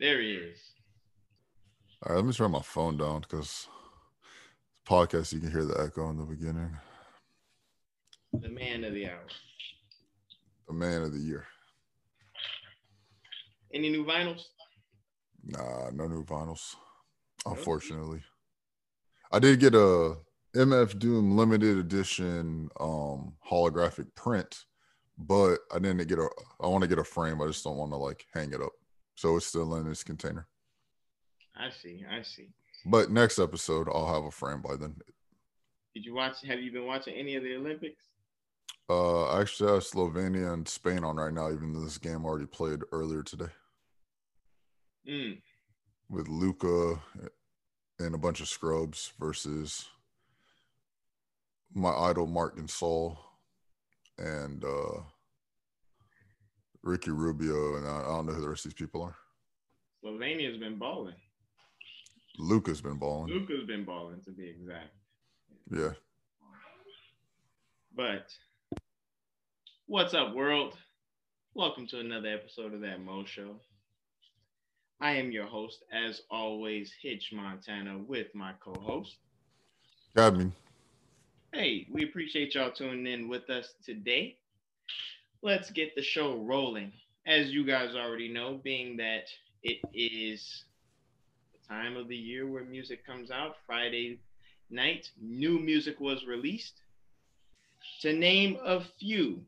[0.00, 0.58] There he is.
[2.02, 3.68] All right, let me turn my phone down because
[4.86, 6.76] podcast you can hear the echo in the beginning.
[8.32, 9.26] The man of the hour.
[10.66, 11.46] The man of the year.
[13.72, 14.42] Any new vinyls?
[15.44, 16.74] Nah, no new vinyls.
[17.46, 18.22] Unfortunately.
[19.30, 20.16] I did get a
[20.56, 24.64] MF Doom limited edition um holographic print,
[25.18, 26.28] but I didn't get a
[26.60, 27.40] I want to get a frame.
[27.40, 28.72] I just don't want to like hang it up.
[29.14, 30.46] So it's still in this container.
[31.56, 32.04] I see.
[32.10, 32.48] I see.
[32.84, 34.96] But next episode I'll have a frame by then.
[35.94, 38.04] Did you watch have you been watching any of the Olympics?
[38.90, 42.24] Uh I actually I have Slovenia and Spain on right now, even though this game
[42.24, 43.52] already played earlier today.
[45.08, 45.40] Mm.
[46.10, 47.00] With Luka
[47.98, 49.88] and a bunch of scrubs versus
[51.72, 53.16] my idol Marc Gasol
[54.18, 55.00] and uh
[56.84, 59.16] Ricky Rubio and I, I don't know who the rest of these people are.
[60.04, 61.14] Slovenia's been balling.
[62.38, 63.32] Luka's been balling.
[63.32, 64.90] Luka's been balling to be exact.
[65.70, 65.92] Yeah.
[67.96, 68.26] But
[69.86, 70.76] what's up, world?
[71.54, 73.56] Welcome to another episode of that Mo Show.
[75.00, 79.16] I am your host, as always, Hitch Montana, with my co-host.
[80.14, 80.52] Got me.
[81.54, 84.36] Hey, we appreciate y'all tuning in with us today.
[85.44, 86.90] Let's get the show rolling.
[87.26, 89.24] As you guys already know, being that
[89.62, 90.64] it is
[91.52, 94.20] the time of the year where music comes out, Friday
[94.70, 96.80] night, new music was released.
[98.00, 99.42] To name a few,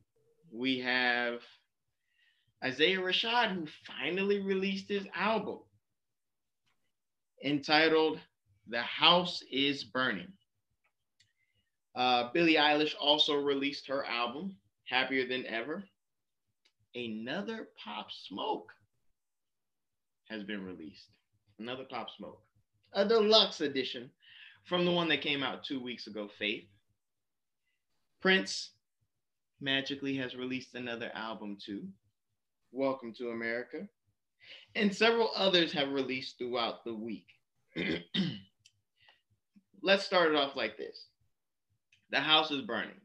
[0.53, 1.41] we have
[2.63, 5.61] Isaiah Rashad, who finally released his album
[7.43, 8.21] entitled
[8.69, 10.35] The House is Burning.
[11.95, 15.84] Uh, Billie Eilish also released her album, Happier Than Ever.
[16.95, 18.73] Another Pop Smoke
[20.28, 21.11] has been released.
[21.59, 22.41] Another Pop Smoke.
[22.93, 24.11] A deluxe edition
[24.65, 26.65] from the one that came out two weeks ago, Faith.
[28.21, 28.71] Prince
[29.61, 31.87] magically has released another album too.
[32.72, 33.88] Welcome to America.
[34.75, 37.27] And several others have released throughout the week.
[39.82, 41.06] Let's start it off like this
[42.11, 43.00] The House is Burning.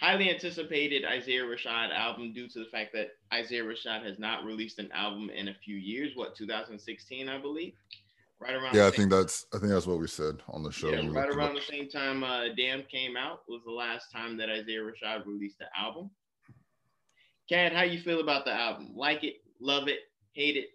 [0.00, 4.78] Highly anticipated Isaiah Rashad album due to the fact that Isaiah Rashad has not released
[4.78, 6.12] an album in a few years.
[6.16, 7.74] What, 2016, I believe?
[8.40, 8.74] Right around.
[8.74, 10.90] Yeah, I think that's I think that's what we said on the show.
[10.90, 14.50] Yeah, right around the same time uh, Damn came out was the last time that
[14.50, 16.10] Isaiah Rashad released the album.
[17.48, 18.90] Cad, how you feel about the album?
[18.96, 20.00] Like it, love it,
[20.32, 20.70] hate it?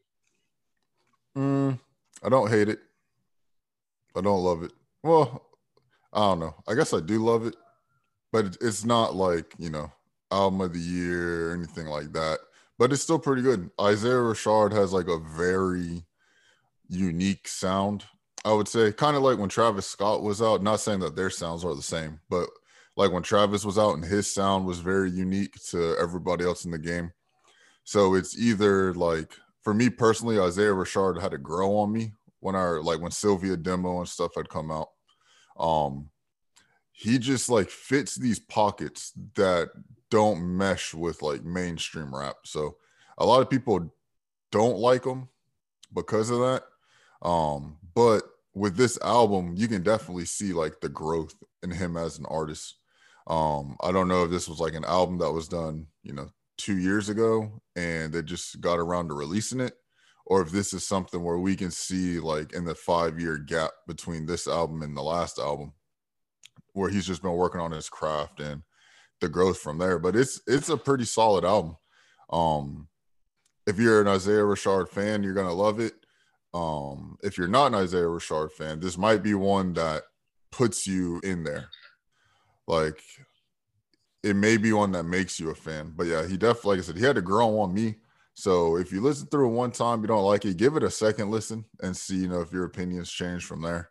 [1.37, 1.77] Mm,
[2.23, 2.79] I don't hate it.
[4.15, 4.71] I don't love it.
[5.03, 5.45] Well,
[6.13, 6.55] I don't know.
[6.67, 7.55] I guess I do love it,
[8.31, 9.91] but it's not like you know
[10.31, 12.39] album of the year or anything like that.
[12.79, 13.69] But it's still pretty good.
[13.81, 16.05] Isaiah Rashad has like a very
[16.87, 18.05] unique sound.
[18.45, 20.61] I would say, kind of like when Travis Scott was out.
[20.61, 22.47] Not saying that their sounds are the same, but
[22.95, 26.71] like when Travis was out and his sound was very unique to everybody else in
[26.71, 27.11] the game.
[27.83, 29.31] So it's either like
[29.63, 33.61] for me personally, Isaiah Rashad had to grow on me when our like when Cilvia
[33.61, 34.89] demo and stuff had come out.
[35.57, 36.09] Um
[36.99, 39.69] he just like fits these pockets that
[40.09, 42.37] don't mesh with like mainstream rap.
[42.43, 42.77] So
[43.19, 43.93] a lot of people
[44.51, 45.29] don't like him
[45.93, 46.63] because of that.
[47.21, 48.23] Um, but
[48.55, 52.77] with this album, you can definitely see like the growth in him as an artist.
[53.27, 56.31] Um, I don't know if this was like an album that was done, you know,
[56.57, 59.75] two years ago and they just got around to releasing it,
[60.25, 63.69] or if this is something where we can see like in the five year gap
[63.85, 65.73] between this album and the last album,
[66.77, 68.61] where he's just been working on his craft and
[69.19, 69.99] the growth from there.
[69.99, 71.77] But it's it's a pretty solid album.
[72.29, 72.87] Um,
[73.65, 75.93] if you're an Isaiah Rashad fan, you're gonna love it.
[76.53, 80.03] Um, if you're not an Isaiah Rashad fan, this might be one that
[80.51, 81.69] puts you in there.
[82.67, 83.01] Like
[84.23, 85.93] it may be one that makes you a fan.
[85.95, 87.95] But yeah, he definitely, like I said, he had to grow on me.
[88.33, 90.91] So if you listen through it one time, you don't like it, give it a
[90.91, 93.89] second listen and see, you know, if your opinions change from there.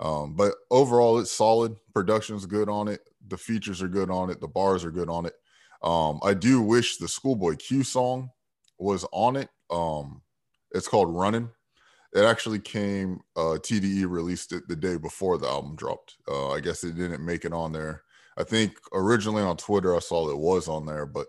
[0.00, 1.76] Um, but overall, it's solid.
[1.92, 3.00] Production's good on it.
[3.28, 4.40] The features are good on it.
[4.40, 5.34] The bars are good on it.
[5.82, 8.30] Um, I do wish the Schoolboy Q song
[8.78, 9.48] was on it.
[9.70, 10.22] Um,
[10.72, 11.50] it's called Running.
[12.14, 13.20] It actually came.
[13.36, 16.16] Uh, TDE released it the day before the album dropped.
[16.28, 18.04] Uh, I guess it didn't make it on there
[18.36, 21.26] I think originally on Twitter I saw it was on there, but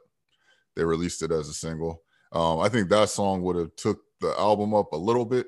[0.76, 2.02] they released it as a single.
[2.32, 5.48] Um, I think that song would have took the album up a little bit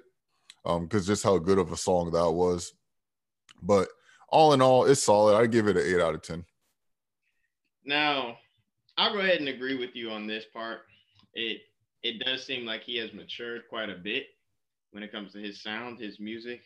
[0.64, 2.74] because um, just how good of a song that was.
[3.62, 3.90] But
[4.30, 5.36] all in all, it's solid.
[5.36, 6.46] I give it an eight out of ten.
[7.86, 8.38] Now,
[8.98, 10.82] I'll go ahead and agree with you on this part.
[11.34, 11.62] It
[12.04, 14.28] it does seem like he has matured quite a bit
[14.92, 16.62] when it comes to his sound, his music.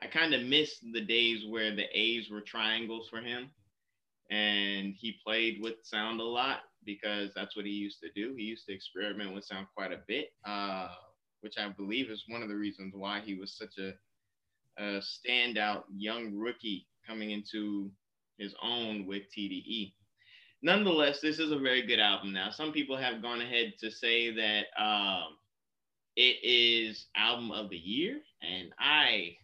[0.00, 3.50] I kind of miss the days where the A's were triangles for him
[4.30, 8.34] and he played with sound a lot because that's what he used to do.
[8.36, 10.88] He used to experiment with sound quite a bit, uh,
[11.40, 13.92] which I believe is one of the reasons why he was such a,
[14.78, 17.90] a standout young rookie coming into
[18.38, 19.92] his own with TDE.
[20.62, 22.32] Nonetheless, this is a very good album.
[22.32, 25.36] Now, some people have gone ahead to say that um,
[26.16, 29.36] it is album of the year, and I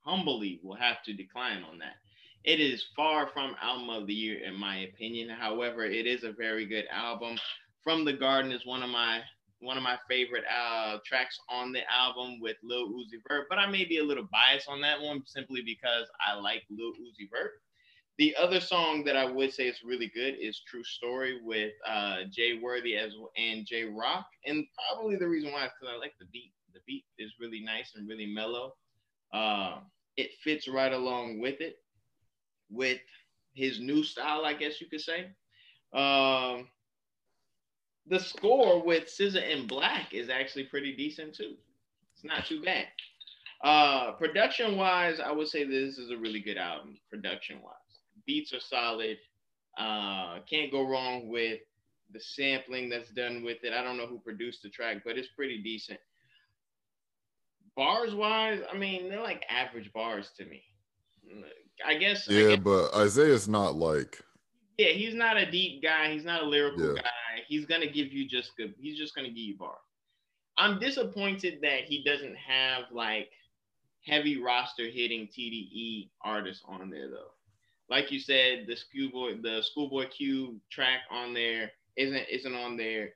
[0.00, 1.96] humbly will have to decline on that.
[2.44, 5.28] It is far from album of the year in my opinion.
[5.28, 7.38] However, it is a very good album.
[7.82, 9.20] From the Garden is one of my
[9.60, 13.66] one of my favorite uh, tracks on the album with Lil Uzi Vert, but I
[13.66, 17.52] may be a little biased on that one simply because I like Lil Uzi Vert.
[18.18, 22.20] The other song that I would say is really good is True Story with uh,
[22.30, 26.14] Jay Worthy as and Jay Rock, and probably the reason why is because I like
[26.18, 26.52] the beat.
[26.72, 28.74] The beat is really nice and really mellow.
[29.32, 29.78] Uh,
[30.16, 31.76] it fits right along with it
[32.70, 33.00] with
[33.54, 35.26] his new style, I guess you could say.
[35.94, 36.68] Um,
[38.08, 41.54] the score with SZA and 6LACK is actually pretty decent too.
[42.14, 42.86] It's not too bad.
[43.62, 46.98] Uh, production wise, I would say this is a really good album.
[47.10, 47.74] Production wise,
[48.26, 49.18] beats are solid.
[49.78, 51.60] Uh, can't go wrong with
[52.12, 53.72] the sampling that's done with it.
[53.72, 55.98] I don't know who produced the track, but it's pretty decent.
[57.76, 60.62] Bars wise, I mean, they're like average bars to me.
[61.84, 62.26] I guess.
[62.28, 64.22] Yeah, I guess, but Isaiah's not like.
[64.78, 66.12] Yeah, he's not a deep guy.
[66.12, 67.02] He's not a lyrical yeah.
[67.02, 67.42] guy.
[67.48, 68.74] He's gonna give you just good.
[68.78, 69.76] He's just gonna give you bar.
[70.58, 73.30] I'm disappointed that he doesn't have like
[74.04, 77.32] heavy roster hitting TDE artists on there though.
[77.88, 83.10] Like you said, the schoolboy the schoolboy Q track on there isn't isn't on there.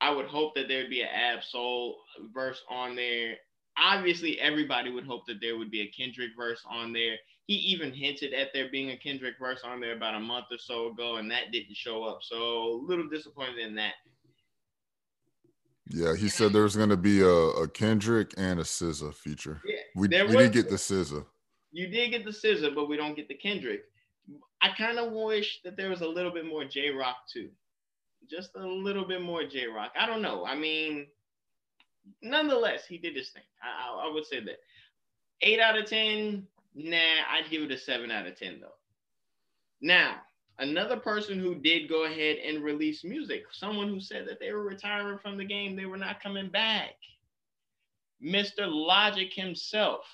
[0.00, 1.96] I would hope that there'd be an Ab-Soul
[2.34, 3.36] verse on there.
[3.78, 7.16] Obviously, everybody would hope that there would be a Kendrick verse on there
[7.46, 10.58] he even hinted at there being a Kendrick verse on there about a month or
[10.58, 12.20] so ago, and that didn't show up.
[12.22, 13.94] So a little disappointed in that.
[15.90, 19.60] Yeah, he said there was going to be a, a, Kendrick and a SZA feature.
[19.66, 21.26] Yeah, we, we was, did get the SZA.
[21.72, 23.82] You did get the SZA, but we don't get the Kendrick.
[24.62, 27.50] I kind of wish that there was a little bit more Jay Rock too,
[28.30, 29.92] just a little bit more Jay Rock.
[29.98, 30.46] I don't know.
[30.46, 31.06] I mean,
[32.22, 33.42] nonetheless, he did his thing.
[33.62, 34.56] I, I, I would say that
[35.42, 36.96] eight out of ten Nah,
[37.30, 38.68] I'd give it a seven out of 10 though.
[39.80, 40.16] Now,
[40.58, 44.64] another person who did go ahead and release music, someone who said that they were
[44.64, 46.94] retiring from the game, they were not coming back.
[48.22, 48.66] Mr.
[48.66, 50.06] Logic himself,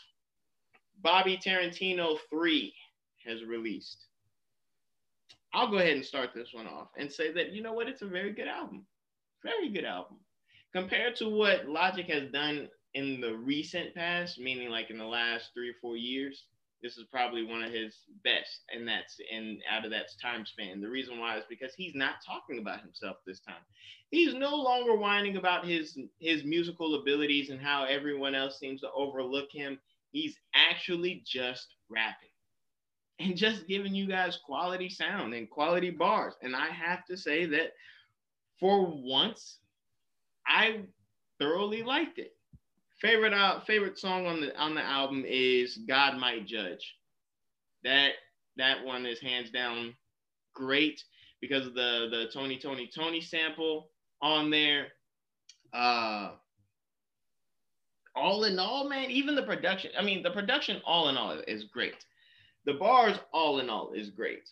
[1.03, 2.75] Bobby Tarantino 3
[3.27, 4.07] has released.
[5.53, 8.03] I'll go ahead and start this one off and say that, you know what, it's
[8.03, 8.85] a very good album.
[9.43, 10.19] Very good album.
[10.73, 15.51] Compared to what Logic has done in the recent past, meaning like in the last
[15.55, 16.45] three or four years,
[16.83, 17.95] this is probably one of his
[18.25, 20.81] best, and that's in out of that time span.
[20.81, 23.63] The reason why is because he's not talking about himself this time.
[24.11, 28.91] He's no longer whining about his his musical abilities and how everyone else seems to
[28.93, 29.79] overlook him.
[30.11, 32.31] He's actually just rapping
[33.21, 36.35] and just giving you guys quality sound and quality bars.
[36.43, 37.73] And I have to say that
[38.59, 39.59] for once,
[40.47, 40.81] I
[41.39, 42.35] thoroughly liked it.
[43.01, 46.97] Favorite uh, favorite song on the on the album is God Might Judge.
[47.83, 48.11] That
[48.57, 49.95] that one is hands down
[50.55, 51.03] great
[51.41, 53.91] because of the the Tony Tony Tony sample
[54.21, 54.89] on there.
[55.73, 56.33] Uh
[58.15, 61.65] all in all, man, even the production, I mean, the production all in all is
[61.65, 62.05] great.
[62.67, 64.49] The bars all in all is great.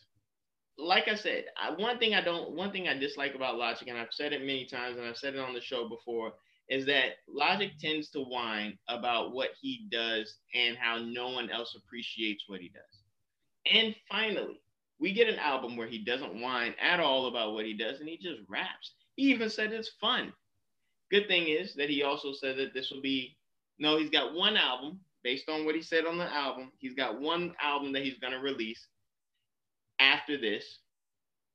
[0.78, 3.98] Like I said, I, one thing I don't, one thing I dislike about Logic, and
[3.98, 6.34] I've said it many times, and I've said it on the show before,
[6.68, 11.74] is that Logic tends to whine about what he does and how no one else
[11.76, 13.72] appreciates what he does.
[13.72, 14.60] And finally,
[15.00, 18.08] we get an album where he doesn't whine at all about what he does and
[18.08, 18.92] he just raps.
[19.16, 20.32] He even said it's fun.
[21.10, 23.36] Good thing is that he also said that this will be
[23.78, 26.72] no, he's got one album based on what he said on the album.
[26.78, 28.88] He's got one album that he's going to release
[30.00, 30.78] after this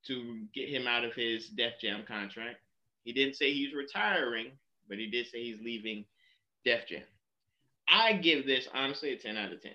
[0.08, 2.58] to get him out of his Def Jam contract.
[3.04, 4.52] He didn't say he's retiring,
[4.94, 6.06] but he did say he's leaving
[6.64, 7.02] Def Jam.
[7.90, 9.72] I give this honestly a 10 out of 10.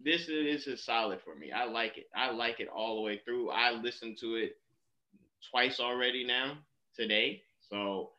[0.00, 1.52] This is, this is solid for me.
[1.52, 2.06] I like it.
[2.12, 3.50] I like it all the way through.
[3.50, 4.56] I listened to it
[5.48, 6.58] twice already now
[6.96, 7.42] today.
[7.70, 8.10] So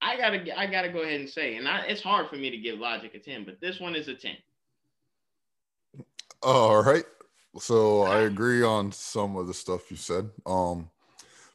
[0.00, 2.56] I gotta I gotta go ahead and say, and I, it's hard for me to
[2.56, 4.36] give Logic a 10, but this one is a 10.
[6.42, 7.04] All right.
[7.58, 10.30] So I agree on some of the stuff you said.
[10.46, 10.88] Um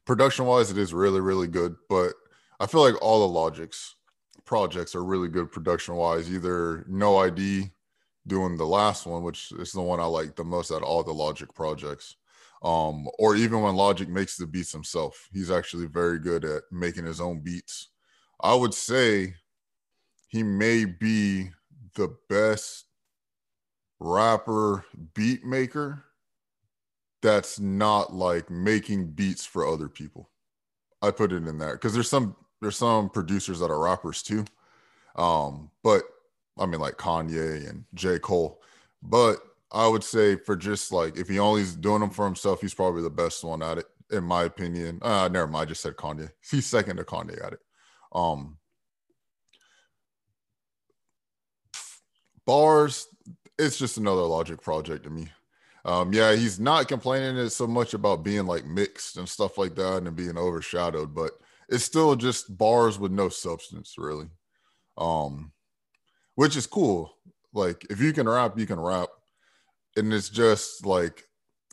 [0.06, 2.14] production wise, it is really, really good, but
[2.60, 3.96] I feel like all the logics
[4.54, 6.32] projects are really good production wise.
[6.32, 7.72] Either No ID
[8.28, 11.02] doing the last one, which is the one I like the most out of all
[11.02, 12.18] the Logic projects.
[12.62, 17.08] Um, or even when Logic makes the beats himself, he's actually very good at making
[17.08, 17.90] his own beats.
[18.44, 19.34] I would say
[20.28, 21.50] he may be
[21.96, 22.86] the best
[24.00, 26.04] rapper beat maker
[27.24, 30.30] that's not like making beats for other people.
[31.02, 34.46] I put it in there because there's some there's some producers that are rappers too.
[35.16, 36.04] Um, but
[36.58, 38.20] I mean like Kanye and J.
[38.20, 38.62] Cole.
[39.02, 39.38] But
[39.72, 43.04] I would say for just like if he only's doing them for himself, he's probably
[43.04, 45.00] the best one at it, in my opinion.
[45.02, 46.30] Uh never mind, I just said Kanye.
[46.50, 47.60] He's second to Kanye at it.
[48.14, 48.58] Um
[52.46, 53.08] bars,
[53.58, 55.28] it's just another logic project to me.
[55.86, 59.98] Um, yeah, he's not complaining so much about being like mixed and stuff like that
[59.98, 61.32] and being overshadowed, but
[61.70, 64.28] it's still just bars with no substance, really.
[64.98, 65.52] Um,
[66.36, 67.16] which is cool.
[67.54, 69.10] Like if you can rap, you can rap.
[69.96, 71.28] And it's just like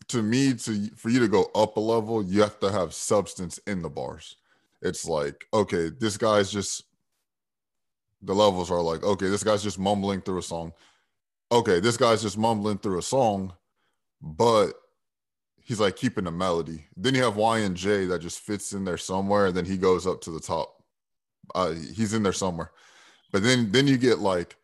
[0.09, 3.59] to me, to for you to go up a level, you have to have substance
[3.67, 4.37] in the bars.
[4.83, 6.85] It's like, okay, this guy's just
[8.23, 10.73] the levels are like, okay, this guy's just mumbling through a song.
[11.53, 13.53] Okay, this guy's just mumbling through a song,
[14.21, 14.73] but
[15.71, 16.87] he's like keeping the melody.
[16.97, 20.07] Then you have YN Jay that just fits in there somewhere, and then he goes
[20.07, 20.83] up to the top.
[21.55, 22.73] Uh, he's in there somewhere.
[23.33, 24.57] But then then you get like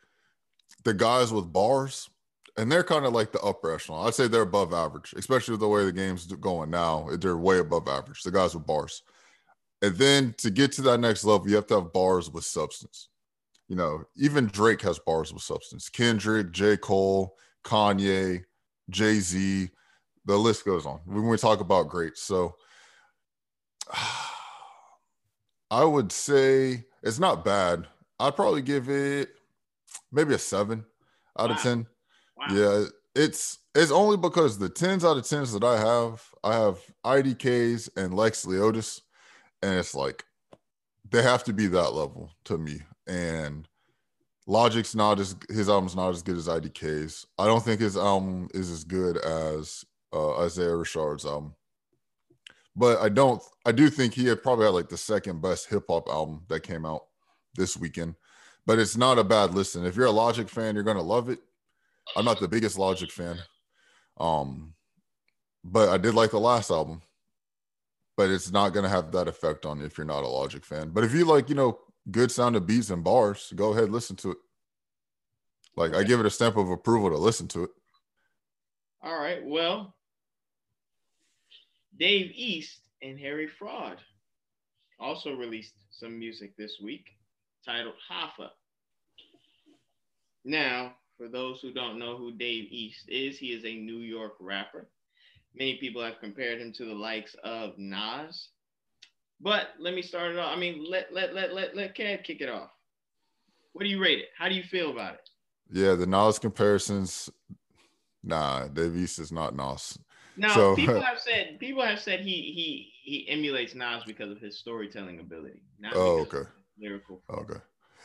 [0.85, 2.11] the guys with bars,
[2.57, 4.07] and they're kind of like the upper echelon.
[4.07, 7.09] I'd say they're above average, especially with the way the game's going now.
[7.13, 8.23] They're way above average.
[8.23, 9.03] The guys with bars.
[9.83, 13.09] And then to get to that next level, you have to have bars with substance
[13.69, 15.89] you know, even Drake has bars with substance.
[15.89, 16.77] Kendrick, J.
[16.77, 18.45] Cole, Kanye,
[18.91, 19.69] Jay Z,
[20.27, 21.01] the list goes on.
[21.05, 22.57] When we talk about greats, so
[25.71, 27.87] I would say it's not bad.
[28.19, 29.31] I'd probably give it
[30.13, 30.85] maybe a seven
[31.39, 31.57] out wow.
[31.57, 31.87] of ten.
[32.37, 32.47] Wow.
[32.51, 36.79] Yeah, it's it's only because the tens out of tens that I have, I have
[37.05, 39.01] IDKs and Lex Leotis,
[39.63, 40.25] and it's like
[41.11, 43.69] they have to be that level to me and
[44.47, 47.27] Logic's not as his album's not as good as IDK's.
[47.39, 51.55] I don't think his album is as good as uh, Isaiah Rashad's album.
[52.75, 55.85] But I don't I do think he had probably had like the second best hip
[55.89, 57.05] hop album that came out
[57.55, 58.15] this weekend.
[58.67, 59.87] But it's not a bad listen.
[59.87, 61.39] If you're a Logic fan, you're gonna love it.
[62.15, 63.39] I'm not the biggest Logic fan.
[64.19, 64.75] Um,
[65.65, 67.01] but I did like the last album.
[68.17, 70.91] But it's not gonna have that effect on you if you're not a Logic fan.
[70.91, 71.79] But if you like, you know,
[72.11, 74.39] good sound of beats and bars, go ahead listen to it.
[75.77, 76.01] Like okay.
[76.01, 77.71] I give it a stamp of approval to listen to it.
[79.07, 79.45] All right.
[79.45, 79.95] Well,
[81.99, 83.99] Dave East and Harry Fraud
[84.99, 87.07] also released some music this week
[87.65, 88.49] titled Hoffa.
[90.45, 94.35] Now, for those who don't know who Dave East is, he is a New York
[94.41, 94.89] rapper.
[95.55, 98.49] Many people have compared him to the likes of Nas
[99.41, 100.57] but let me start it off.
[100.57, 102.71] I mean, let let let let let Cad kick it off.
[103.73, 104.29] What do you rate it?
[104.37, 105.29] How do you feel about it?
[105.71, 107.31] Yeah, the Nas comparisons.
[108.27, 109.99] Nah, Dave East is not Nas.
[110.37, 114.39] Now so, people have said people have said he he he emulates Nas because of
[114.39, 115.63] his storytelling ability.
[115.95, 116.49] oh, okay.
[116.79, 117.23] Lyrical.
[117.31, 117.61] Okay.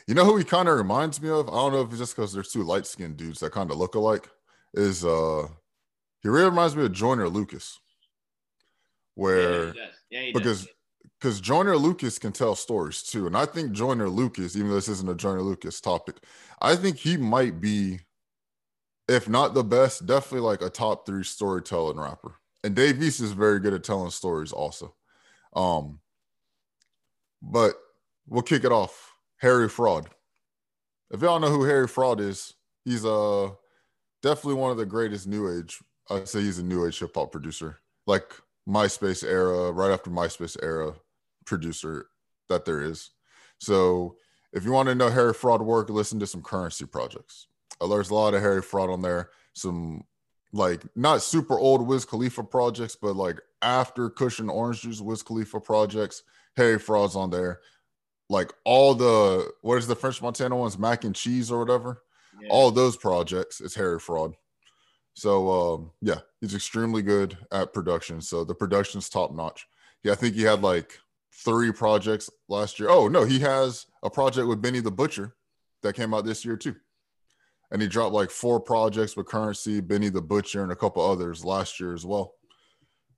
[0.07, 1.49] You know who he kind of reminds me of?
[1.49, 3.77] I don't know if it's just because there's two light skinned dudes that kind of
[3.77, 4.29] look alike.
[4.73, 5.47] Is uh
[6.21, 7.79] he really reminds me of Joyner Lucas.
[9.15, 10.67] Where yeah, yeah, because
[11.21, 13.27] because Joyner Lucas can tell stories too.
[13.27, 16.15] And I think Joyner Lucas, even though this isn't a Joyner Lucas topic,
[16.61, 17.99] I think he might be,
[19.07, 22.35] if not the best, definitely like a top three storytelling rapper.
[22.63, 24.93] And Dave East is very good at telling stories also.
[25.55, 25.99] Um,
[27.41, 27.73] but
[28.27, 29.13] we'll kick it off.
[29.37, 30.09] Harry Fraud.
[31.09, 32.53] If y'all know who Harry Fraud is,
[32.85, 33.49] he's uh
[34.21, 35.79] definitely one of the greatest new age.
[36.09, 37.79] I'd say he's a new age hip hop producer.
[38.05, 38.31] Like
[38.67, 40.93] MySpace era, right after MySpace era,
[41.45, 42.07] producer
[42.49, 43.09] that there is.
[43.59, 44.15] So
[44.53, 47.47] if you want to know Harry Fraud work, listen to some currency projects.
[47.87, 49.29] There's a lot of Harry Fraud on there.
[49.53, 50.03] Some
[50.53, 55.23] like not super old Wiz Khalifa projects, but like after Kush and Orange Juice Wiz
[55.23, 56.23] Khalifa projects,
[56.57, 57.61] Harry Fraud's on there.
[58.29, 62.01] Like all the what is the French Montana ones, mac and cheese or whatever.
[62.41, 62.47] Yeah.
[62.49, 64.35] All those projects, it's Harry Fraud.
[65.13, 68.21] So um, yeah, he's extremely good at production.
[68.21, 69.67] So the production's top notch.
[70.03, 70.97] Yeah, I think he had like
[71.43, 72.89] three projects last year.
[72.89, 75.35] Oh no, he has a project with Benny the Butcher
[75.83, 76.75] that came out this year too.
[77.71, 81.45] And he dropped like four projects with Currency, Benny the Butcher, and a couple others
[81.45, 82.33] last year as well.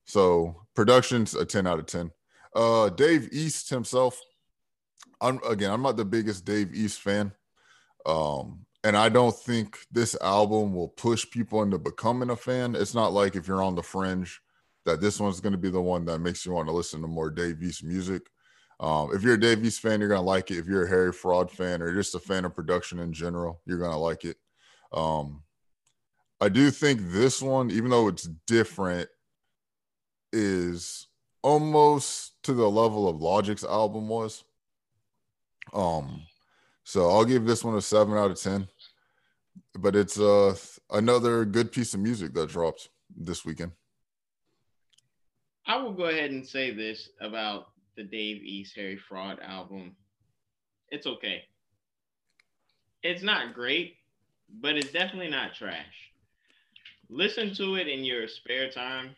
[0.05, 2.11] So production's a 10 out of 10.
[2.55, 4.19] Uh Dave East himself,
[5.19, 7.31] I'm again, I'm not the biggest Dave East fan.
[8.05, 12.75] Um, and I don't think this album will push people into becoming a fan.
[12.75, 14.41] It's not like if you're on the fringe
[14.85, 17.07] that this one's going to be the one that makes you want to listen to
[17.07, 18.23] more Dave East music.
[18.83, 20.57] Um, if you're a Dave East fan, you're gonna like it.
[20.57, 23.79] If you're a Harry Fraud fan or just a fan of production in general, you're
[23.79, 24.35] gonna like it.
[24.91, 25.43] Um,
[26.41, 29.07] I do think this one, even though it's different,
[30.33, 31.07] is
[31.41, 34.43] almost to the level of Logic's album was.
[35.73, 36.23] Um,
[36.83, 38.67] so I'll give this one a seven out of ten.
[39.79, 40.57] But it's uh
[40.91, 43.71] another good piece of music that drops this weekend.
[45.65, 49.95] I will go ahead and say this about the Dave East Harry Fraud album.
[50.89, 51.43] It's okay.
[53.01, 53.97] It's not great,
[54.61, 56.11] but it's definitely not trash.
[57.09, 59.15] Listen to it in your spare time.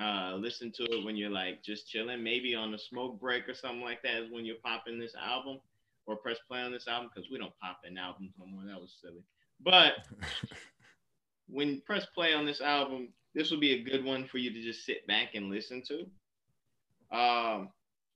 [0.00, 3.54] Uh, listen to it when you're like just chilling, maybe on a smoke break or
[3.54, 5.58] something like that is when you're popping this album
[6.06, 8.64] or press play on this album because we don't pop in albums no more.
[8.66, 9.22] That was silly.
[9.60, 10.06] But
[11.48, 14.62] when press play on this album, this will be a good one for you to
[14.62, 17.16] just sit back and listen to.
[17.16, 17.68] Um,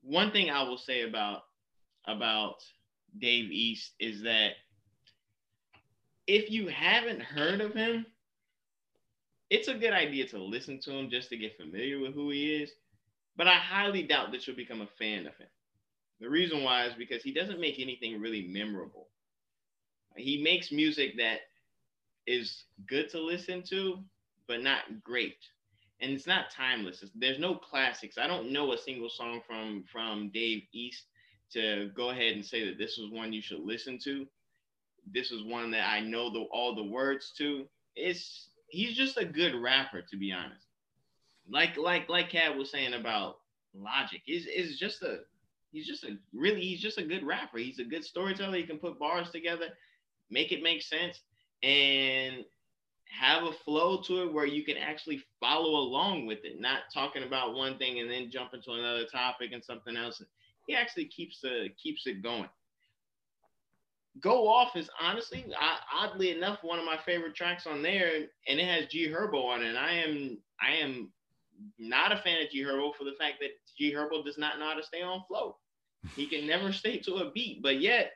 [0.03, 1.43] one thing I will say about
[2.07, 2.57] about
[3.19, 4.53] Dave East is that
[6.27, 8.07] if you haven't heard of him,
[9.51, 12.63] it's a good idea to listen to him just to get familiar with who he
[12.63, 12.71] is.
[13.37, 15.49] But I highly doubt that you'll become a fan of him.
[16.21, 19.09] The reason why is because he doesn't make anything really memorable.
[20.17, 21.41] He makes music that
[22.27, 23.99] is good to listen to,
[24.47, 25.37] but not great.
[26.01, 27.05] And it's not timeless.
[27.15, 28.17] There's no classics.
[28.17, 31.05] I don't know a single song from from Dave East
[31.53, 34.27] to go ahead and say that this is one you should listen to.
[35.13, 37.67] This is one that I know the, all the words to.
[37.97, 40.67] It's he's just a good rapper, to be honest.
[41.49, 43.39] Like like like Cad was saying about
[43.75, 45.21] Logic, is is just a
[45.73, 47.59] he's just a really he's just a good rapper.
[47.59, 48.57] He's a good storyteller.
[48.57, 49.67] He can put bars together,
[50.31, 51.21] make it make sense,
[51.63, 52.45] and
[53.11, 57.23] have a flow to it where you can actually follow along with it, not talking
[57.23, 60.23] about one thing and then jump into another topic and something else.
[60.67, 62.49] He actually keeps the keeps it going.
[64.21, 65.47] Go Off is honestly,
[65.93, 69.63] oddly enough, one of my favorite tracks on there, and it has G Herbo on
[69.63, 69.69] it.
[69.69, 71.11] And I am I am
[71.79, 74.67] not a fan of G Herbo for the fact that G Herbo does not know
[74.67, 75.57] how to stay on flow.
[76.17, 78.13] He can never stay to a beat, but yet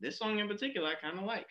[0.00, 1.46] this song in particular I kind of like.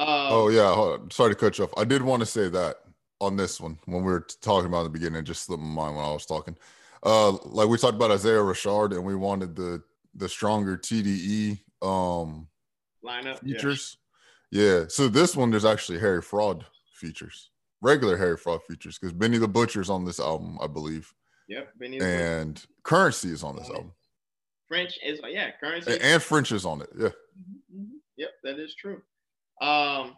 [0.00, 1.74] Um, oh yeah, sorry to cut you off.
[1.76, 2.76] I did want to say that
[3.20, 6.06] on this one when we were talking about the beginning, just slipped my mind when
[6.06, 6.56] I was talking.
[7.02, 9.82] Uh, like we talked about Isaiah Rashad, and we wanted the
[10.14, 12.48] the stronger TDE um
[13.04, 13.98] lineup features.
[14.50, 14.62] Yeah.
[14.62, 14.84] yeah.
[14.88, 17.50] So this one, there's actually Harry Fraud features,
[17.82, 21.12] regular Harry Fraud features, because Benny the Butcher's on this album, I believe.
[21.48, 21.78] Yep.
[21.78, 22.66] Benny and Butcher.
[22.84, 23.92] Currency is on this album.
[24.66, 26.88] French is yeah, Currency and, and French is on it.
[26.96, 27.08] Yeah.
[27.08, 27.96] Mm-hmm, mm-hmm.
[28.16, 29.02] Yep, that is true.
[29.60, 30.16] Um,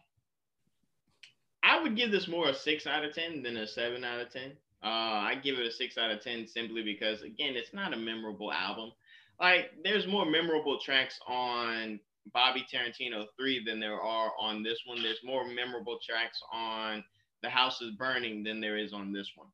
[1.62, 4.30] I would give this more a six out of ten than a seven out of
[4.30, 4.52] ten.
[4.84, 7.96] Uh, I give it a six out of ten simply because again, it's not a
[7.96, 8.92] memorable album.
[9.40, 12.00] Like there's more memorable tracks on
[12.32, 15.02] Bobby Tarantino three than there are on this one.
[15.02, 17.04] There's more memorable tracks on
[17.42, 19.48] The House is Burning than there is on this one.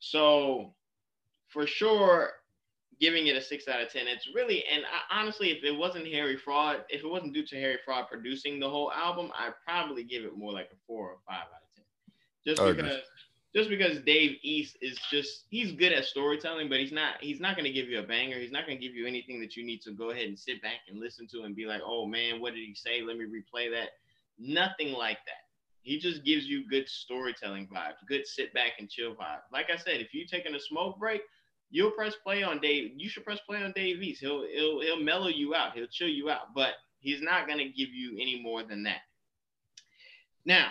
[0.00, 0.74] So
[1.48, 2.30] for sure,
[3.02, 4.06] giving it a six out of ten.
[4.06, 7.56] It's really and I, honestly, if it wasn't Harry Fraud, if it wasn't due to
[7.56, 11.16] Harry Fraud producing the whole album, I'd probably give it more like a four or
[11.26, 11.84] five out of ten.
[12.46, 13.02] Just because
[13.52, 17.56] just because Dave East is just he's good at storytelling, but he's not he's not
[17.56, 18.38] gonna give you a banger.
[18.38, 20.86] He's not gonna give you anything that you need to go ahead and sit back
[20.88, 23.02] and listen to and be like, oh man, what did he say?
[23.02, 23.90] Let me replay that.
[24.38, 25.42] Nothing like that.
[25.82, 29.50] He just gives you good storytelling vibes, good sit back and chill vibes.
[29.52, 31.22] Like I said, if you're taking a smoke break,
[31.72, 32.92] you'll press play on Dave.
[32.96, 34.20] You should press play on Dave East.
[34.20, 35.74] He'll he'll he'll mellow you out.
[35.74, 39.00] He'll chill you out, but he's not gonna give you any more than that.
[40.44, 40.70] Now,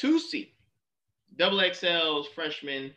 [0.00, 0.52] Toosii,
[1.36, 2.94] Double XL's freshman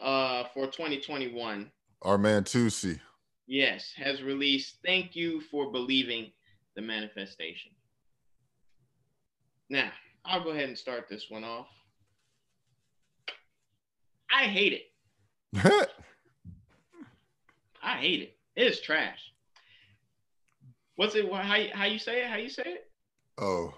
[0.00, 1.70] uh, for 2021.
[2.02, 2.98] Our man Toosii.
[3.46, 6.30] Yes, has released Thank You for Believing
[6.76, 7.72] the Manifestation.
[9.68, 9.90] Now,
[10.24, 11.66] I'll go ahead and start this one off.
[14.32, 14.93] I hate it.
[17.82, 18.36] I hate it.
[18.56, 19.18] It is trash.
[20.96, 21.30] What's it?
[21.32, 22.28] How how you say it?
[22.28, 22.90] How you say it?
[23.38, 23.74] Oh,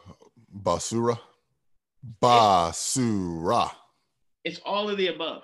[0.54, 1.18] basura.
[2.22, 3.70] Basura.
[4.44, 5.42] It's all of the above.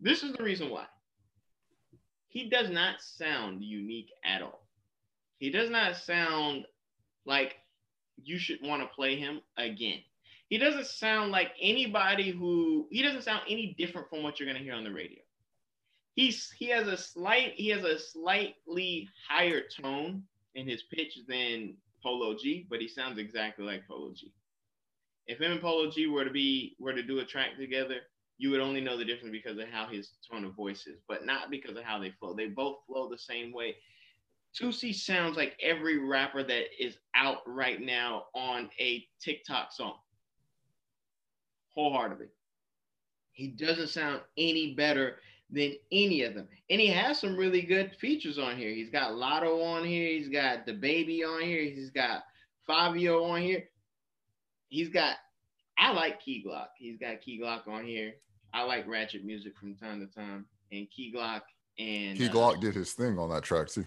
[0.00, 0.84] This is the reason why.
[2.28, 4.66] He does not sound unique at all.
[5.38, 6.66] He does not sound
[7.24, 7.56] like
[8.22, 10.00] you should want to play him again.
[10.48, 14.64] He doesn't sound like anybody who he doesn't sound any different from what you're gonna
[14.64, 15.20] hear on the radio.
[16.14, 20.22] he's he has a slight he has a slightly higher tone
[20.54, 24.32] in his pitch than Polo G, but he sounds exactly like Polo G.
[25.26, 28.00] If him and Polo G were to be were to do a track together,
[28.38, 31.26] you would only know the difference because of how his tone of voice is, but
[31.26, 32.34] not because of how they flow.
[32.34, 33.76] They both flow the same way.
[34.60, 39.96] Toosii sounds like every rapper that is out right now on a TikTok song.
[41.76, 42.26] Wholeheartedly.
[43.32, 45.16] He doesn't sound any better
[45.50, 46.48] than any of them.
[46.70, 48.70] And he has some really good features on here.
[48.70, 50.08] He's got Latto on here.
[50.08, 51.62] He's got the baby on here.
[51.62, 52.22] He's got
[52.66, 53.64] Fabio on here.
[54.68, 55.16] He's got,
[55.78, 56.68] I like Key Glock.
[56.78, 58.14] He's got Key Glock on here.
[58.52, 60.46] I like ratchet music from time to time.
[60.72, 61.42] And Key Glock
[61.78, 63.84] and Key Glock uh, did his thing on that track too.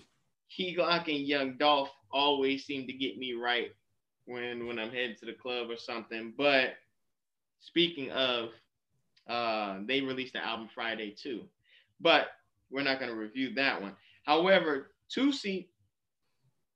[0.49, 3.71] Key Glock and Young Dolph always seem to get me right
[4.25, 6.33] when when I'm heading to the club or something.
[6.37, 6.75] But
[7.59, 8.49] speaking of
[9.27, 11.43] uh, they released the album Friday too,
[11.99, 12.27] but
[12.71, 13.95] we're not going to review that one.
[14.23, 15.67] However, Toosii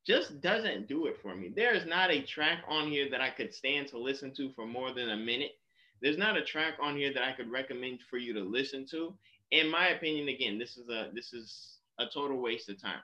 [0.06, 1.52] just doesn't do it for me.
[1.56, 4.66] There is not a track on here that I could stand to listen to for
[4.66, 5.58] more than a minute.
[6.02, 9.14] There's not a track on here that I could recommend for you to listen to.
[9.52, 13.02] In my opinion, again, this is a this is a total waste of time.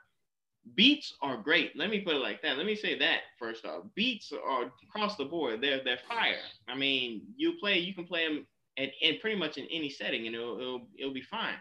[0.76, 1.76] Beats are great.
[1.76, 2.58] Let me put it like that.
[2.58, 3.84] Let me say that first off.
[3.95, 5.62] Beats are across the board.
[5.62, 6.36] They're they're fire.
[6.67, 8.45] I mean, you play you can play them
[8.78, 11.56] and, and pretty much in any setting, and it'll, it'll it'll be fine.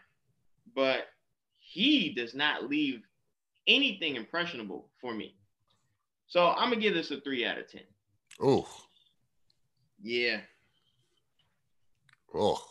[0.74, 1.06] But
[1.58, 3.02] he does not leave
[3.66, 5.36] anything impressionable for me.
[6.26, 7.82] So I'm gonna give this a three out of ten.
[8.40, 8.68] Oh.
[10.02, 10.40] Yeah.
[12.34, 12.62] Oh.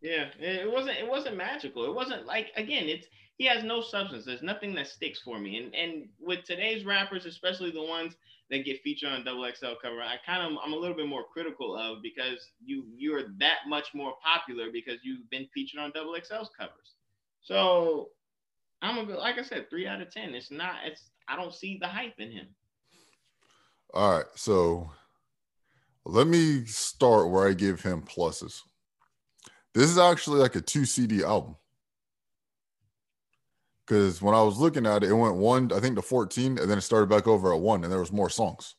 [0.00, 1.84] Yeah, it wasn't it wasn't magical.
[1.84, 3.06] It wasn't like again, it's
[3.38, 4.24] he has no substance.
[4.24, 5.58] There's nothing that sticks for me.
[5.58, 8.14] And and with today's rappers, especially the ones
[8.50, 11.24] that get featured on double XL cover, I kind of I'm a little bit more
[11.32, 16.14] critical of because you you're that much more popular because you've been featured on double
[16.14, 16.94] XL's covers.
[17.40, 18.10] So
[18.82, 20.34] I'm a like I said, three out of ten.
[20.34, 22.46] It's not it's I don't see the hype in him.
[23.94, 24.90] All right, so
[26.04, 28.60] let me start where I give him pluses.
[29.74, 31.56] This is actually like a two CD album
[33.86, 36.70] because when I was looking at it, it went one, I think to 14, and
[36.70, 38.74] then it started back over at one, and there was more songs.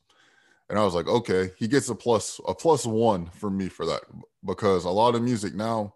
[0.70, 3.84] And I was like, okay, he gets a plus, a plus one for me for
[3.86, 4.00] that
[4.44, 5.94] because a lot of music now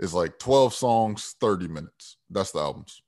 [0.00, 2.16] is like 12 songs, 30 minutes.
[2.28, 3.02] That's the albums.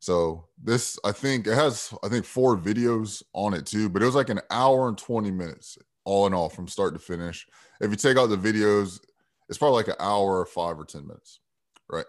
[0.00, 4.06] So this, I think it has, I think four videos on it too, but it
[4.06, 7.46] was like an hour and 20 minutes all in all from start to finish.
[7.80, 9.00] If you take out the videos,
[9.48, 11.40] it's probably like an hour five or 10 minutes.
[11.88, 12.04] Right.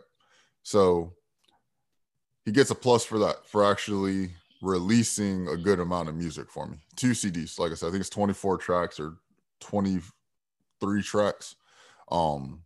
[0.63, 1.13] So
[2.45, 4.31] he gets a plus for that for actually
[4.62, 6.77] releasing a good amount of music for me.
[6.95, 9.15] Two CDs, like I said, I think it's 24 tracks or
[9.62, 11.55] 23 tracks.
[12.12, 12.62] Um,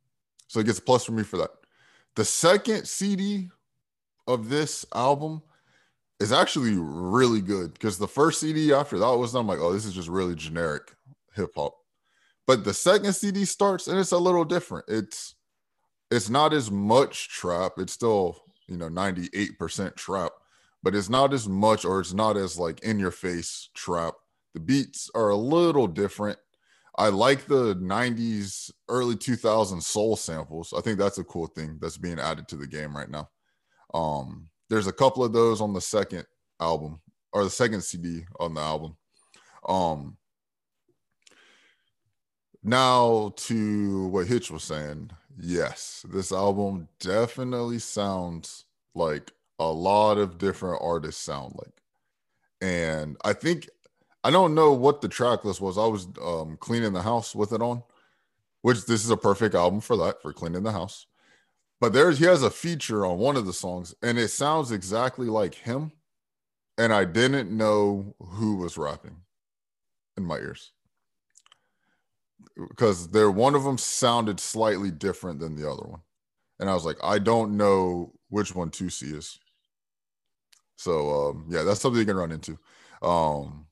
[0.48, 1.52] so he gets a plus for me for that.
[2.16, 3.50] The second CD
[4.28, 5.42] of this album
[6.20, 9.86] is actually really good because the first CD after that was I'm like, oh, this
[9.86, 10.94] is just really generic
[11.36, 11.76] hip hop.
[12.46, 14.86] But the second CD starts and it's a little different.
[14.88, 15.36] It's
[16.12, 17.74] it's not as much trap.
[17.78, 20.32] It's still you know 98% trap
[20.82, 24.14] but it's not as much or it's not as like in your face trap.
[24.54, 26.40] The beats are a little different.
[26.98, 30.74] I like the 90s early 2000s soul samples.
[30.76, 33.30] I think that's a cool thing that's being added to the game right now.
[33.94, 36.26] Um there's a couple of those on the second
[36.60, 37.02] album
[37.34, 38.96] or the second cd on the album.
[39.68, 40.18] Um
[42.64, 50.38] now to what hitch was saying yes, this album definitely sounds like a lot of
[50.38, 51.82] different artists sound like.
[52.62, 53.70] And I think
[54.24, 55.78] I don't know what the track list was.
[55.78, 57.84] I was um, cleaning the house with it on,
[58.62, 61.06] which this is a perfect album for that, for cleaning the house.
[61.80, 65.28] But there's he has a feature on one of the songs, and it sounds exactly
[65.28, 65.94] like him.
[66.78, 69.18] And I didn't know who was rapping
[70.18, 70.72] in my ears
[72.70, 76.02] because they're one of them sounded slightly different than the other one,
[76.60, 79.40] and I was like, I don't know which one Toosii is.
[80.76, 82.58] So um, yeah, that's something you can run into.
[83.02, 83.66] Um,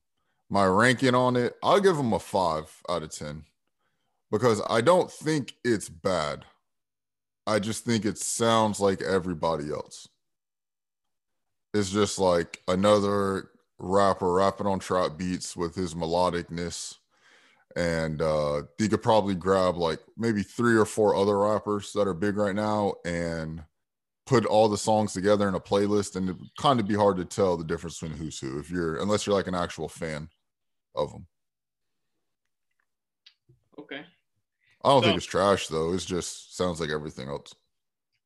[0.49, 3.43] my ranking on it, I'll give them a five out of ten
[4.31, 6.45] because I don't think it's bad.
[7.45, 10.07] I just think it sounds like everybody else.
[11.73, 16.95] It's just like another rapper rapping on trap beats with his melodicness
[17.75, 22.13] and uh, you could probably grab like maybe three or four other rappers that are
[22.13, 23.63] big right now and
[24.25, 27.25] put all the songs together in a playlist and it kind of be hard to
[27.25, 30.27] tell the difference between who's who if you're unless you're like an actual fan
[30.95, 31.25] of them
[33.79, 34.01] okay
[34.83, 37.53] i don't so, think it's trash though it just sounds like everything else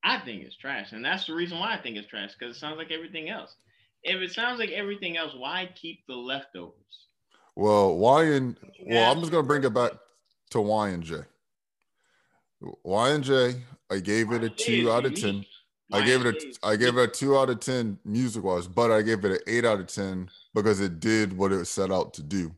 [0.04, 2.60] I think it's trash, and that's the reason why I think it's trash because it
[2.60, 3.56] sounds like everything else.
[4.04, 7.08] If it sounds like everything else, why keep the leftovers?
[7.56, 9.92] Well, Y and well, I'm just gonna bring it back
[10.52, 11.24] to YN Jay.
[12.84, 13.56] Y and J,
[13.90, 15.46] I gave it a two out of ten.
[15.92, 18.92] I gave it a I gave it a two out of ten music wise, but
[18.92, 21.92] I gave it an eight out of ten because it did what it was set
[21.92, 22.56] out to do.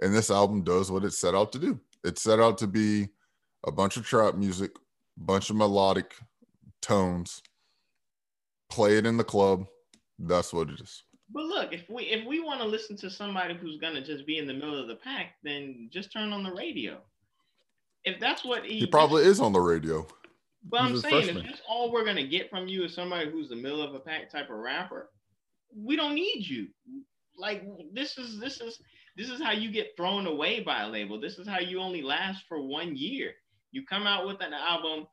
[0.00, 1.80] And this album does what it set out to do.
[2.04, 3.08] It set out to be
[3.66, 4.72] a bunch of trap music,
[5.16, 6.14] bunch of melodic
[6.80, 7.42] tones,
[8.70, 9.66] play it in the club.
[10.18, 11.02] That's what it is.
[11.30, 14.38] But look, if we if we want to listen to somebody who's gonna just be
[14.38, 16.98] in the middle of the pack, then just turn on the radio.
[18.04, 20.06] If that's what he, he probably is on the radio.
[20.68, 21.44] But He's I'm saying freshman.
[21.44, 23.98] if that's all we're gonna get from you is somebody who's the middle of a
[23.98, 25.10] pack type of rapper,
[25.76, 26.68] we don't need you.
[27.36, 28.78] Like this is this is
[29.16, 31.20] this is how you get thrown away by a label.
[31.20, 33.32] This is how you only last for one year.
[33.72, 35.06] You come out with an album,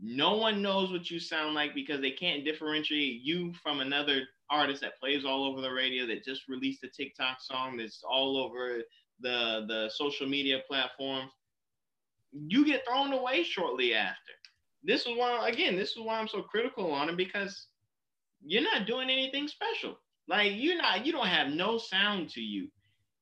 [0.00, 4.80] no one knows what you sound like because they can't differentiate you from another artist
[4.82, 8.82] that plays all over the radio that just released a TikTok song that's all over
[9.20, 11.30] the the social media platforms.
[12.32, 14.32] You get thrown away shortly after.
[14.82, 17.66] This is why again, this is why I'm so critical on him because
[18.44, 19.98] you're not doing anything special.
[20.28, 22.68] Like you're not, you don't have no sound to you.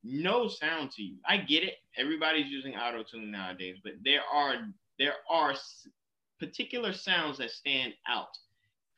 [0.03, 1.17] No sound to you.
[1.29, 1.75] I get it.
[1.97, 4.55] Everybody's using auto tune nowadays, but there are
[4.99, 5.55] there are
[6.39, 8.29] particular sounds that stand out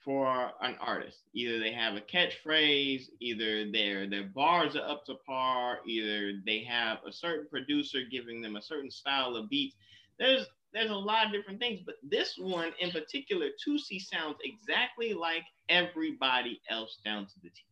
[0.05, 1.19] for an artist.
[1.35, 6.63] Either they have a catchphrase, either their their bars are up to par, either they
[6.63, 9.77] have a certain producer giving them a certain style of beats.
[10.19, 15.15] There's there's a lot of different things, but this one in particular, Toosii sounds exactly
[15.15, 17.63] like everybody else down to the T.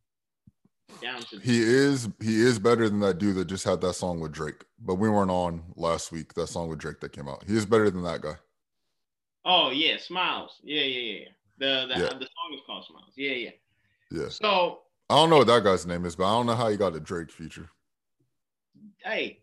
[1.02, 4.20] Down to he is he is better than that dude that just had that song
[4.20, 4.64] with Drake.
[4.78, 6.34] But we weren't on last week.
[6.34, 7.44] That song with Drake that came out.
[7.46, 8.36] He is better than that guy.
[9.44, 10.60] Oh yeah, Smiles.
[10.62, 11.28] Yeah, yeah, yeah.
[11.58, 12.08] The the, yeah.
[12.08, 13.12] the song is called Smiles.
[13.16, 13.50] Yeah, yeah.
[14.10, 14.28] Yeah.
[14.28, 16.76] So I don't know what that guy's name is, but I don't know how he
[16.76, 17.68] got the Drake feature.
[18.98, 19.40] Hey,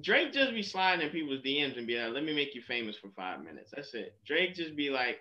[0.00, 2.96] Drake just be sliding in people's DMs and be like, "Let me make you famous
[2.96, 4.16] for five minutes." That's it.
[4.26, 5.20] Drake just be like,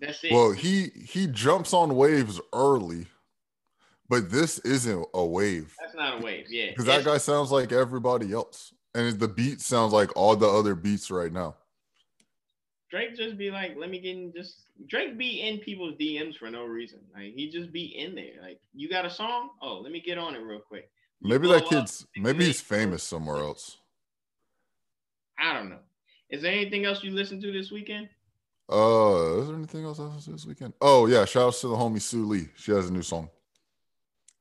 [0.00, 3.06] "That's it." Well, he he jumps on waves early,
[4.08, 5.74] but this isn't a wave.
[5.80, 6.70] That's not a wave, yeah.
[6.70, 10.74] Because that guy sounds like everybody else, and the beat sounds like all the other
[10.74, 11.56] beats right now.
[12.90, 16.50] Drake just be like, let me get in just Drake be in people's DMs for
[16.50, 16.98] no reason.
[17.14, 18.42] Like he just be in there.
[18.42, 19.50] Like, you got a song?
[19.62, 20.90] Oh, let me get on it real quick.
[21.22, 23.76] Maybe that kid's maybe he's famous somewhere else.
[25.38, 25.78] I don't know.
[26.30, 28.08] Is there anything else you listened to this weekend?
[28.70, 30.72] Uh, is there anything else I listened to this weekend?
[30.80, 32.48] Oh yeah, shout out to the homie Sue Lee.
[32.56, 33.30] She has a new song.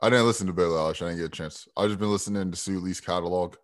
[0.01, 1.01] I didn't listen to Billie Eilish.
[1.01, 1.67] I didn't get a chance.
[1.75, 3.55] I just been listening to Sue Lee's catalog,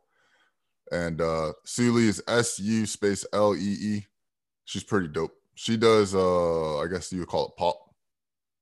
[0.91, 4.05] and uh Sue Lee is S U space L E E
[4.65, 5.35] she's pretty dope.
[5.55, 7.93] She does uh I guess you would call it pop,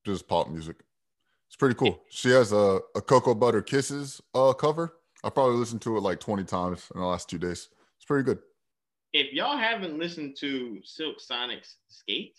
[0.06, 0.78] just pop music.
[1.48, 2.02] It's pretty cool.
[2.10, 4.94] She has a, a cocoa butter kisses uh cover.
[5.24, 7.70] I probably listened to it like 20 times in the last two days.
[7.96, 8.39] It's pretty good.
[9.13, 12.36] If y'all haven't listened to Silk Sonic's Skate.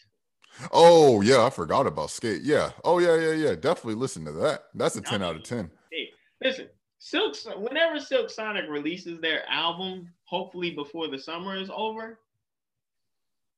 [0.70, 2.42] Oh yeah, I forgot about Skate.
[2.42, 2.70] Yeah.
[2.84, 3.54] Oh yeah, yeah, yeah.
[3.54, 4.64] Definitely listen to that.
[4.74, 5.70] That's a 10 out of 10.
[5.90, 6.10] Hey,
[6.42, 12.18] listen, Silk whenever Silk Sonic releases their album, hopefully before the summer is over,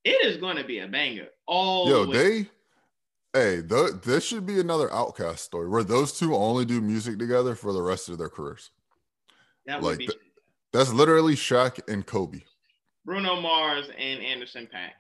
[0.07, 1.27] it is going to be a banger.
[1.47, 2.39] All yo, the they,
[3.33, 7.57] hey, the, this should be another OutKast story where those two only do music together
[7.57, 8.71] for the rest of their careers.
[9.67, 10.07] That would like, be.
[10.07, 10.21] Th-
[10.73, 12.43] that's literally Shaq and Kobe.
[13.05, 14.93] Bruno Mars and Anderson .Paak.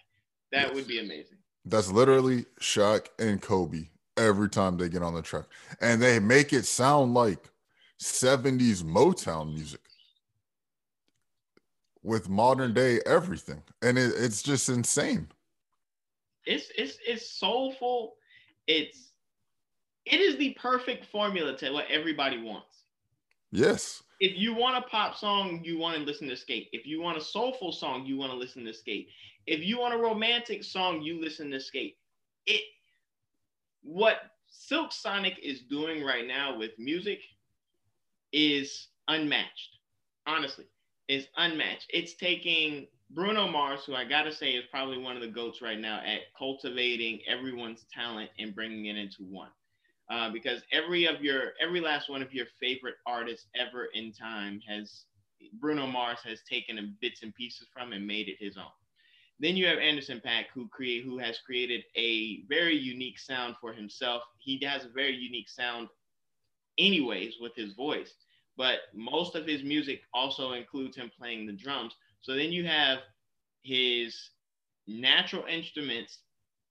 [0.50, 0.74] That yes.
[0.74, 1.38] would be amazing.
[1.64, 5.44] That's literally Shaq and Kobe every time they get on the track.
[5.80, 7.50] And they make it sound like
[8.00, 9.80] 70s Motown music
[12.06, 15.28] with modern day everything, and it, it's just insane.
[16.44, 18.14] It's it's it's soulful.
[18.68, 19.10] It's
[20.06, 22.84] it is the perfect formula to what everybody wants.
[23.50, 24.04] Yes.
[24.20, 26.68] If you want a pop song, you want to listen to Skate.
[26.72, 29.08] If you want a soulful song, you want to listen to Skate.
[29.46, 31.96] If you want a romantic song, you listen to Skate.
[32.46, 32.62] It
[33.82, 34.16] what
[34.48, 37.18] Silk Sonic is doing right now with music
[38.32, 39.78] is unmatched.
[40.26, 40.66] Honestly,
[41.08, 41.86] is unmatched.
[41.90, 45.78] It's taking Bruno Mars, who I gotta say is probably one of the goats right
[45.78, 49.50] now at cultivating everyone's talent and bringing it into one.
[50.10, 54.60] Uh, because every of your every last one of your favorite artists ever in time
[54.66, 55.04] has
[55.54, 58.70] Bruno Mars has taken bits and pieces from and made it his own.
[59.38, 63.72] Then you have Anderson .Paak, who create who has created a very unique sound for
[63.72, 64.22] himself.
[64.38, 65.88] He has a very unique sound,
[66.78, 68.14] anyways, with his voice
[68.56, 71.94] but most of his music also includes him playing the drums.
[72.20, 72.98] So then you have
[73.62, 74.30] his
[74.86, 76.20] natural instruments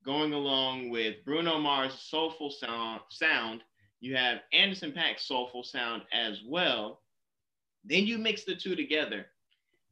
[0.04, 3.62] going along with Bruno Mars' soulful sound, sound.
[4.00, 7.02] You have Anderson .Paak's soulful sound as well.
[7.84, 9.28] Then you mix the two together.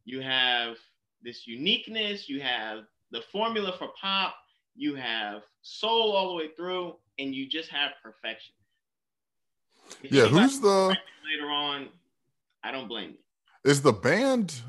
[0.06, 0.77] You have
[1.21, 2.29] this uniqueness.
[2.29, 4.36] You have the formula for pop.
[4.75, 8.56] You have soul all the way through, and you just have perfection.
[10.01, 11.89] Yeah, who's the later on?
[12.63, 13.71] I don't blame you.
[13.71, 14.62] Is the band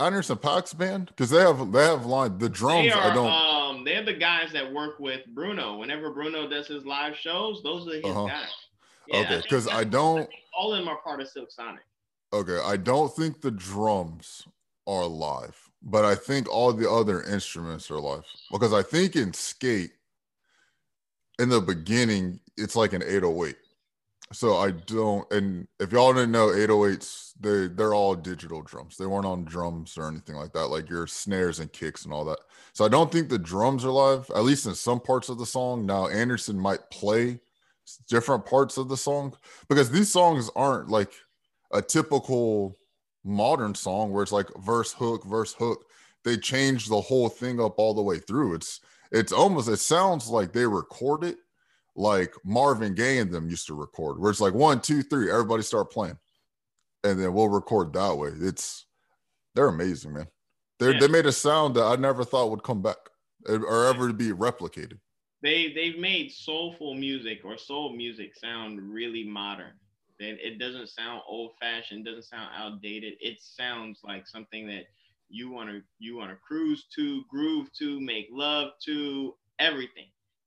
[0.00, 1.06] Anderson .Paak's band?
[1.06, 2.92] Because they have they have line the drums.
[2.92, 3.30] Are, I don't.
[3.30, 5.76] Um, they're the guys that work with Bruno.
[5.78, 8.26] Whenever Bruno does his live shows, those are his uh-huh.
[8.26, 8.48] guys.
[9.08, 10.22] Yeah, okay, because I, I, don't.
[10.22, 11.82] I all of them are part of Silk Sonic.
[12.32, 14.46] Okay, I don't think the drums
[14.86, 19.32] are live, but I think all the other instruments are live because I think in
[19.32, 19.92] Skate,
[21.38, 23.56] in the beginning, it's like an 808.
[24.32, 28.96] So I don't, and if y'all didn't know, 808s they they're all digital drums.
[28.96, 32.24] They weren't on drums or anything like that, like your snares and kicks and all
[32.26, 32.38] that.
[32.74, 35.46] So I don't think the drums are live, at least in some parts of the
[35.46, 35.86] song.
[35.86, 37.40] Now Anderson might play
[38.08, 39.34] different parts of the song
[39.68, 41.12] because these songs aren't like
[41.72, 42.76] a typical
[43.24, 45.84] modern song where it's like verse hook verse hook.
[46.24, 48.54] They change the whole thing up all the way through.
[48.54, 51.38] It's it's almost it sounds like they record it
[52.00, 55.62] like Marvin Gaye and them used to record, where it's like one, two, three, everybody
[55.62, 56.18] start playing,
[57.04, 58.30] and then we'll record that way.
[58.40, 58.86] It's
[59.54, 60.26] they're amazing, man.
[60.78, 61.00] They yeah.
[61.00, 62.96] they made a sound that I never thought would come back
[63.48, 64.98] eh, or ever be replicated.
[65.42, 69.72] They they've made soulful music or soul music sound really modern.
[70.18, 73.14] It, it doesn't sound old fashioned, doesn't sound outdated.
[73.20, 74.84] It sounds like something that
[75.28, 80.06] you want to you want to cruise to, groove to, make love to, everything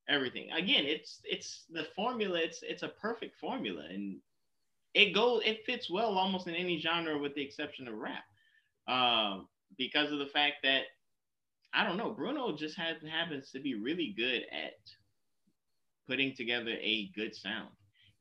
[0.09, 0.51] everything.
[0.51, 2.39] Again, it's it's the formula.
[2.39, 4.17] It's it's a perfect formula, and
[4.93, 5.41] it goes.
[5.45, 8.23] It fits well almost in any genre, with the exception of rap,
[8.87, 10.83] um, because of the fact that
[11.73, 12.11] I don't know.
[12.11, 14.73] Bruno just has, happens to be really good at
[16.07, 17.69] putting together a good sound,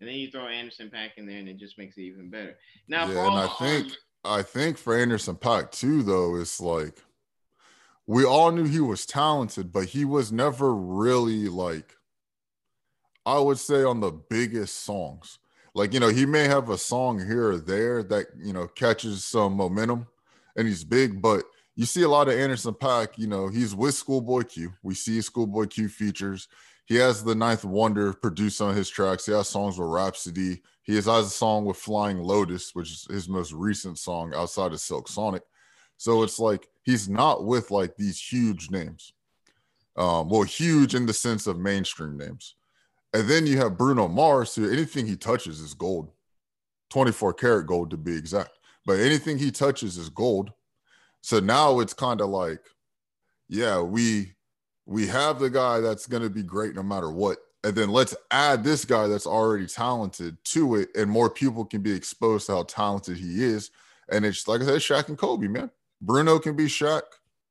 [0.00, 2.56] and then you throw Anderson .Paak in there, and it just makes it even better.
[2.88, 3.92] Now, yeah, and I think
[4.24, 7.02] I think for Anderson .Paak too, though, it's like
[8.06, 11.94] we all knew he was talented, but he was never really like,
[13.24, 15.38] I would say, on the biggest songs.
[15.74, 19.24] Like, you know, he may have a song here or there that, you know, catches
[19.24, 20.06] some momentum
[20.56, 23.94] and he's big, but you see a lot of Anderson .Paak, you know, he's with
[23.94, 24.72] Schoolboy Q.
[24.82, 26.48] We see Schoolboy Q features.
[26.84, 29.24] He has the Ninth Wonder produce on his tracks.
[29.24, 30.60] He has songs with Rapsody.
[30.82, 34.80] He has a song with Flying Lotus, which is his most recent song outside of
[34.80, 35.42] Silk Sonic.
[36.02, 39.12] So it's like he's not with like these huge names.
[39.96, 42.56] Um, well, huge in the sense of mainstream names.
[43.14, 46.10] And then you have Bruno Mars, who anything he touches is gold,
[46.90, 48.50] 24 karat gold to be exact.
[48.84, 50.52] But anything he touches is gold.
[51.20, 52.64] So now it's kind of like,
[53.48, 54.32] yeah, we
[54.86, 57.38] we have the guy that's going to be great no matter what.
[57.62, 61.80] And then let's add this guy that's already talented to it, and more people can
[61.80, 63.70] be exposed to how talented he is.
[64.10, 65.70] And it's like I said, Shaq and Kobe, man.
[66.02, 67.02] Bruno can be Shaq.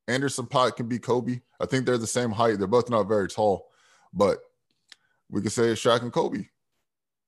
[0.08, 1.40] Anderson .Paak can be Kobe.
[1.62, 2.60] I think they're the same height.
[2.60, 3.70] They're both not very tall,
[4.14, 4.40] but
[5.30, 6.46] we could say it's Shaq and Kobe.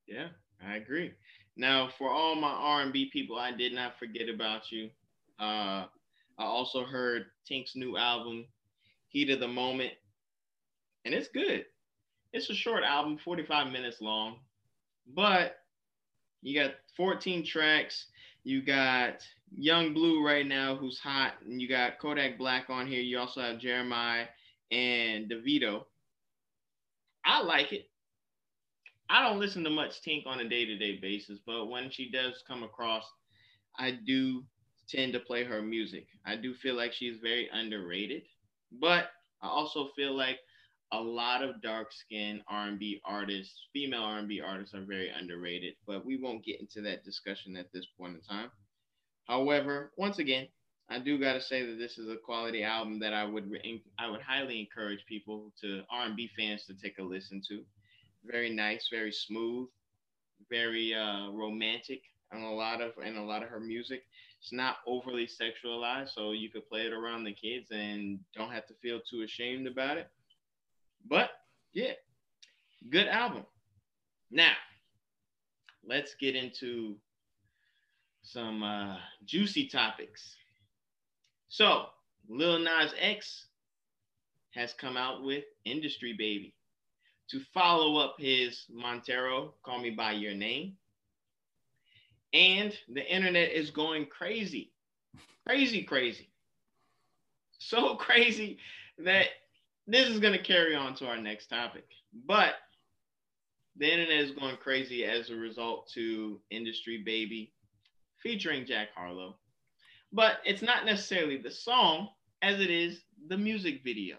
[0.06, 0.28] Yeah,
[0.66, 1.14] I agree.
[1.56, 4.90] Now, for all my R&B people, I did not forget about you.
[5.40, 5.86] Uh,
[6.38, 8.46] I also heard Tink's new album,
[9.08, 9.94] Heat of the Moment,
[11.06, 11.66] and it's good.
[12.34, 14.40] It's a short album, 45 minutes long,
[15.16, 15.58] but
[16.42, 18.08] you got 14 tracks.
[18.44, 19.22] You got
[19.56, 23.02] Yung Bleu right now, who's hot, and you got Kodak Black on here.
[23.02, 24.26] You also have Jeremih
[24.72, 25.84] and Davido.
[27.26, 27.89] I like it.
[29.10, 32.63] I don't listen to much Tink on a day-to-day basis, but when she does come
[32.63, 33.06] across,
[33.78, 34.44] I do
[34.89, 36.08] tend to play her music.
[36.26, 38.24] I do feel like she's very underrated,
[38.82, 39.12] but
[39.42, 40.39] I also feel like
[40.92, 45.76] a lot of dark-skinned R&B artists, female R&B artists, are very underrated.
[45.86, 48.52] But we won't get into that discussion at this point in time.
[49.26, 50.48] However, once again,
[50.90, 53.52] I do got to say that this is a quality album that I would
[53.98, 57.64] I would highly encourage people to R&B fans to take a listen to.
[58.26, 59.70] Very nice, very smooth,
[60.50, 64.04] very uh, romantic, and a lot of and a lot of her music.
[64.39, 68.68] It's not overly sexualized, so you could play it around the kids and don't have
[68.68, 70.10] to feel too ashamed about it.
[71.08, 71.30] But
[71.72, 71.93] yeah,
[72.89, 73.45] good album.
[74.30, 74.54] Now,
[75.86, 76.97] let's get into
[78.24, 80.36] some uh, juicy topics.
[81.49, 81.86] So,
[82.28, 83.47] Lil Nas X
[84.51, 86.55] has come out with Industry Baby
[87.30, 90.74] to follow up his Montero, Call Me By Your Name.
[92.34, 94.71] And the internet is going crazy,
[95.45, 96.30] crazy, crazy.
[97.59, 98.57] So crazy
[98.99, 99.28] that
[99.86, 101.86] this is going to carry on to our next topic.
[102.26, 102.55] But
[103.78, 107.53] the internet is going crazy as a result to Industry Baby
[108.24, 109.36] featuring Jack Harlow.
[110.11, 112.09] But it's not necessarily the song
[112.41, 114.17] as it is the music video.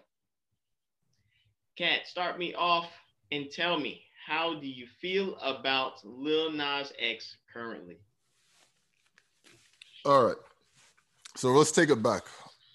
[1.77, 2.89] Kat, start me off
[3.33, 7.99] and tell me how do you feel about Lil Nas X currently?
[10.05, 10.37] All right.
[11.37, 12.23] So let's take it back.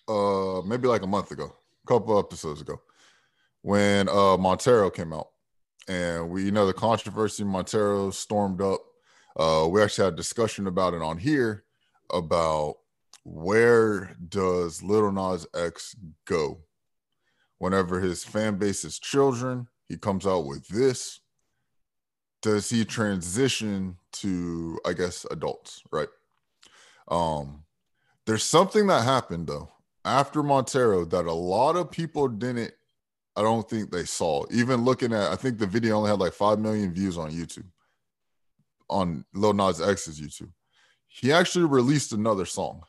[0.08, 2.82] Uh maybe like a month ago, a couple episodes ago,
[3.62, 5.30] when uh Montero came out.
[5.88, 8.82] And we you know the controversy Montero stormed up.
[9.38, 11.64] Uh we actually had a discussion about it on here
[12.12, 12.76] about
[13.24, 16.60] where does Little Nas X go?
[17.58, 21.20] Whenever his fan base is children, he comes out with this.
[22.42, 26.08] Does he transition to, I guess, adults, right?
[27.10, 27.64] Um,
[28.26, 29.70] there's something that happened though
[30.06, 32.72] after Montero that a lot of people didn't,
[33.36, 34.46] I don't think they saw.
[34.52, 37.68] Even looking at, I think the video only had like 5 million views on YouTube,
[38.90, 40.52] on Lil Nas X's YouTube.
[41.08, 42.84] He actually released another song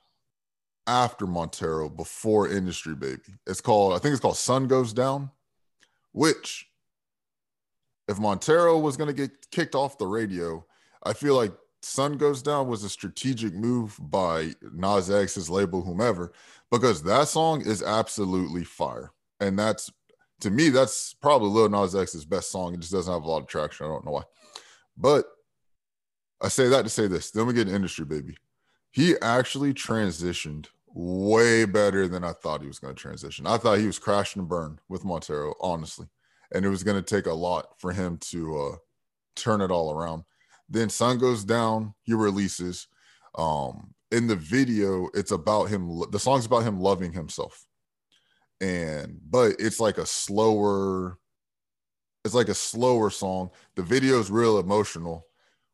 [0.86, 3.22] after Montero, before Industry Baby.
[3.46, 5.30] It's called, I think it's called Sun Goes Down,
[6.12, 6.66] which
[8.08, 10.64] if Montero was going to get kicked off the radio,
[11.04, 16.32] I feel like Sun Goes Down was a strategic move by Nas X's label, whomever,
[16.70, 19.12] because that song is absolutely fire.
[19.38, 19.90] And that's,
[20.40, 22.74] to me, that's probably Lil Nas X's best song.
[22.74, 23.86] It just doesn't have a lot of traction.
[23.86, 24.24] I don't know why.
[24.96, 25.26] But
[26.42, 27.30] I say that to say this.
[27.30, 28.36] Then we get an industry, baby.
[28.90, 33.46] He actually transitioned way better than I thought he was going to transition.
[33.46, 36.06] I thought he was crashing and burn with Montero, honestly.
[36.52, 38.76] And it was going to take a lot for him to uh,
[39.36, 40.24] turn it all around.
[40.68, 42.88] Then Sun Goes Down, he releases.
[43.36, 47.64] Um, in the video, it's about him, the song's about him loving himself.
[48.60, 51.18] And, but it's like a slower,
[52.24, 53.50] it's like a slower song.
[53.76, 55.26] The video is real emotional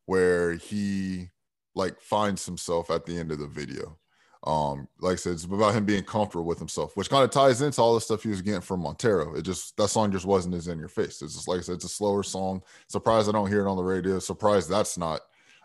[0.07, 1.29] where he
[1.75, 3.99] like finds himself at the end of the video
[4.47, 7.61] um, like I said, it's about him being comfortable with himself, which kind of ties
[7.61, 9.35] into all the stuff he was getting from Montero.
[9.35, 11.21] It just that song just wasn't as in your face.
[11.21, 12.61] It's just like I said, it's a slower song.
[12.87, 14.19] Surprised I don't hear it on the radio.
[14.19, 15.19] Surprised that's not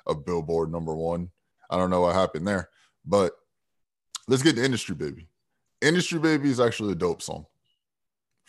[0.07, 1.31] a Billboard number one.
[1.71, 2.71] I don't know what happened there,
[3.05, 3.33] but
[4.27, 5.29] let's get to Industry Baby.
[5.81, 7.47] Industry Baby is actually a dope song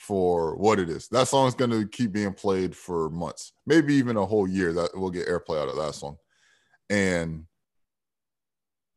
[0.03, 1.07] for what it is.
[1.07, 4.73] That song is going to keep being played for months, maybe even a whole year.
[4.73, 6.17] That we'll get airplay out of that song,
[6.89, 7.45] and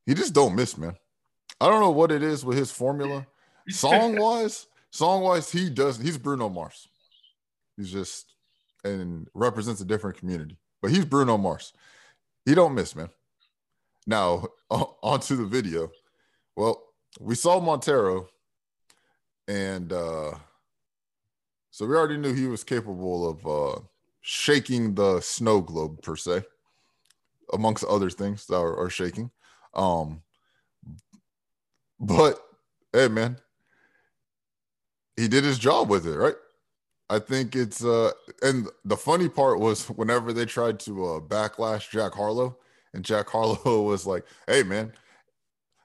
[0.05, 0.97] he just don't miss, man.
[1.61, 3.25] I don't know what it is with his formula.
[3.69, 5.97] Song wise, song wise, he does.
[5.97, 6.89] He's Bruno Mars.
[7.77, 8.35] He's just
[8.83, 10.59] and represents a different community.
[10.83, 11.73] But he's Bruno Mars.
[12.45, 13.11] He don't miss, man.
[14.09, 15.91] Now onto the video.
[16.57, 16.83] Well,
[17.21, 18.29] we saw Montero,
[19.47, 20.33] and uh,
[21.77, 23.79] so we already knew he was capable of uh,
[24.23, 26.43] shaking the snow globe per se,
[27.53, 29.31] amongst other things that are, are shaking.
[29.75, 30.23] Um,
[32.01, 32.41] but
[32.95, 33.37] hey, man,
[35.19, 36.37] he did his job with it, right?
[37.11, 41.91] I think it's uh and the funny part was whenever they tried to uh backlash
[41.91, 42.57] Jack Harlow,
[42.95, 44.95] and Jack Harlow was like, Hey man,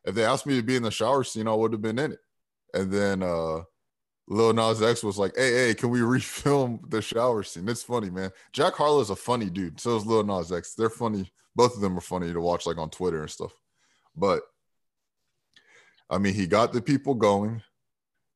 [0.06, 2.14] if they asked me to be in the shower scene, I would have been in
[2.14, 2.20] it.
[2.74, 3.64] And then uh
[4.32, 7.68] Lil Nas X was like, Hey, hey, can we refilm the shower scene?
[7.68, 8.32] It's funny, man.
[8.54, 9.80] Jack Harlow's a funny dude.
[9.80, 10.74] So is Lil Nas X.
[10.74, 11.32] They're funny.
[11.54, 13.52] Both of them are funny to watch like on Twitter and stuff.
[14.16, 14.44] But
[16.10, 17.62] I mean, he got the people going.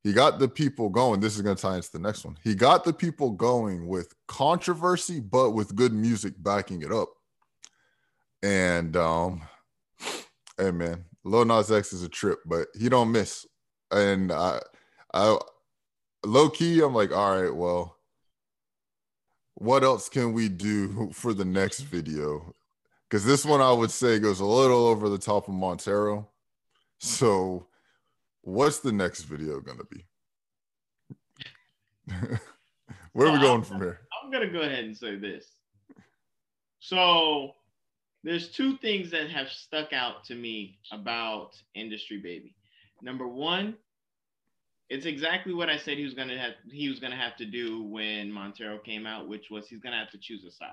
[0.04, 1.20] He got the people going.
[1.20, 2.36] This is going to tie into the next one.
[2.44, 7.08] He got the people going with controversy, but with good music backing it up.
[8.42, 9.42] And um,
[10.58, 13.46] hey man, Lil Nas X is a trip, but he don't miss.
[13.90, 14.60] And I,
[15.14, 15.38] I,
[16.26, 17.96] low key, I'm like, all right, well,
[19.54, 22.54] what else can we do for the next video?
[23.08, 26.28] Because this one I would say goes a little over the top of Montero
[26.98, 27.66] so,
[28.42, 30.04] what's the next video going to be?
[33.12, 34.00] Where are we going from here?
[34.22, 35.46] I'm going to go ahead and say this.
[36.80, 37.52] So,
[38.24, 42.54] there's two things that have stuck out to me about Industry Baby.
[43.02, 43.74] Number one,
[44.88, 47.82] it's exactly what I said he was gonna have he was gonna have to do
[47.82, 50.70] when Montero came out, which was he's gonna have to choose a side.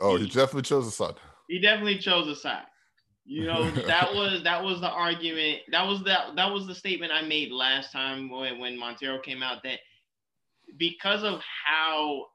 [0.00, 1.14] Oh, he, he definitely chose a side.
[1.48, 2.66] He definitely chose a side.
[3.24, 5.60] You know, that was that was the argument.
[5.70, 9.42] That was that that was the statement I made last time when, when Montero came
[9.42, 9.80] out that
[10.76, 12.26] because of how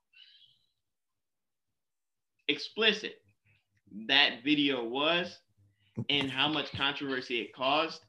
[2.47, 3.15] explicit
[4.07, 5.37] that video was
[6.09, 8.01] and how much controversy it caused,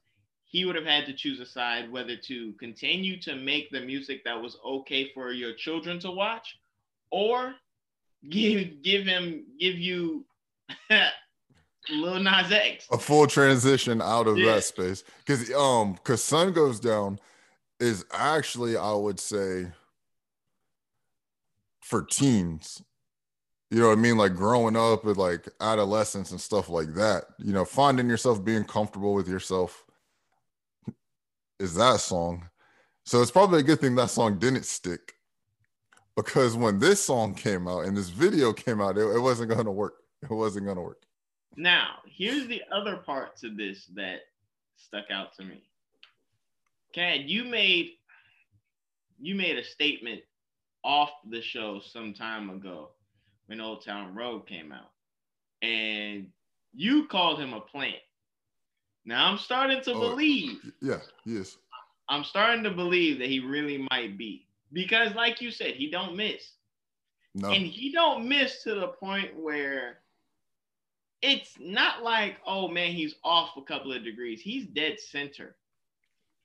[0.53, 4.23] he would have had to choose a side whether to continue to make the music
[4.23, 6.57] that was okay for your children to watch
[7.11, 7.55] or
[8.29, 10.23] give give him give you
[11.89, 12.87] Lil Nas X.
[12.91, 14.53] A full transition out of yeah.
[14.53, 15.03] that space.
[15.25, 17.19] Because um because Sun Goes Down
[17.79, 19.71] is actually, I would say,
[21.81, 22.81] for teens.
[23.71, 24.17] You know what I mean?
[24.17, 27.23] Like growing up with like adolescence and stuff like that.
[27.39, 29.82] You know, finding yourself being comfortable with yourself
[31.63, 32.49] is that song.
[33.05, 35.13] So it's probably a good thing that song didn't stick.
[36.15, 39.71] Because when this song came out and this video came out, it, it wasn't gonna
[39.71, 39.95] work.
[40.21, 41.03] It wasn't gonna work.
[41.55, 44.21] Now, here's the other part to this that
[44.75, 45.63] stuck out to me.
[46.93, 47.91] Cad, you made
[49.19, 50.21] you made a statement
[50.83, 52.89] off the show some time ago
[53.47, 54.91] when Old Town Road came out.
[55.61, 56.27] And
[56.73, 57.95] you called him a plant.
[59.05, 60.71] Now I'm starting to oh, believe.
[60.81, 61.57] Yeah, yes.
[62.09, 64.45] I'm starting to believe that he really might be.
[64.71, 66.53] Because like you said, he don't miss.
[67.35, 67.49] No.
[67.49, 69.99] And he don't miss to the point where
[71.21, 74.41] it's not like, oh man, he's off a couple of degrees.
[74.41, 75.55] He's dead center.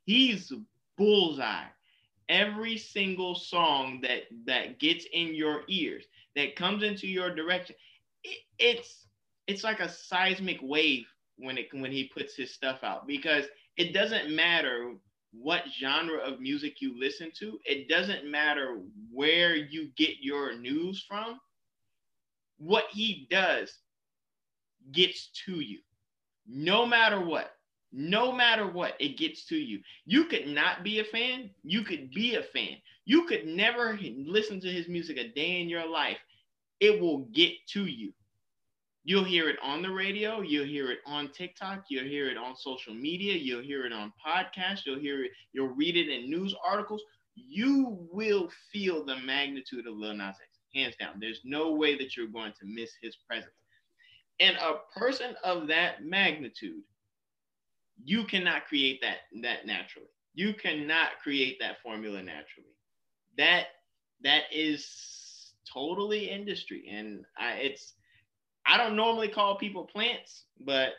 [0.04, 0.52] He's
[0.96, 1.66] bullseye.
[2.28, 6.04] Every single song that that gets in your ears,
[6.36, 7.74] that comes into your direction,
[8.22, 9.06] it, it's
[9.46, 11.06] it's like a seismic wave
[11.38, 14.94] when it when he puts his stuff out because it doesn't matter
[15.32, 17.58] what genre of music you listen to.
[17.64, 18.80] It doesn't matter
[19.12, 21.40] where you get your news from.
[22.58, 23.72] What he does
[24.92, 25.80] gets to you,
[26.46, 27.52] no matter what
[27.92, 29.80] no matter what, it gets to you.
[30.04, 31.50] You could not be a fan.
[31.62, 32.76] You could be a fan.
[33.04, 36.18] You could never listen to his music a day in your life.
[36.80, 38.12] It will get to you.
[39.08, 40.42] You'll hear it on the radio.
[40.42, 41.84] You'll hear it on TikTok.
[41.88, 43.34] You'll hear it on social media.
[43.36, 44.80] You'll hear it on podcasts.
[44.84, 45.30] You'll hear it.
[45.54, 47.02] You'll read it in news articles.
[47.34, 51.14] You will feel the magnitude of Lil Nas X, hands down.
[51.20, 53.54] There's no way that you're going to miss his presence.
[54.40, 56.82] And a person of that magnitude
[58.04, 60.08] you cannot create that that naturally.
[60.34, 62.76] You cannot create that formula naturally.
[63.38, 63.68] That
[64.22, 67.94] that is totally industry, and I, it's
[68.68, 70.90] I don't normally call people plants, but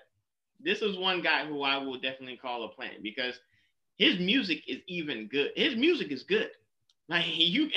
[0.60, 3.40] this is one guy who I will definitely call a plant because
[3.98, 5.52] his music is even good.
[5.56, 6.50] His music is good.
[7.08, 7.70] Like you,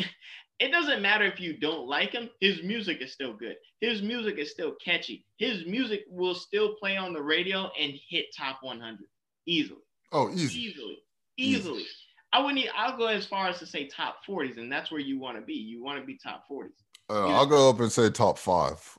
[0.59, 2.31] it doesn't matter if you don't like him.
[2.41, 3.57] His music is still good.
[3.81, 5.27] His music is still catchy.
[5.37, 8.99] His music will still play on the radio and hit top 100
[9.47, 9.81] easily.
[10.13, 10.61] Oh, easy.
[10.61, 10.99] Easily.
[11.37, 11.81] Easily.
[11.81, 11.91] Easy.
[12.33, 12.67] I wouldn't.
[12.75, 15.43] I'll go as far as to say top 40s, and that's where you want to
[15.43, 15.55] be.
[15.55, 16.71] You want to be top 40s.
[17.11, 18.99] Uh, I'll go up and say top five.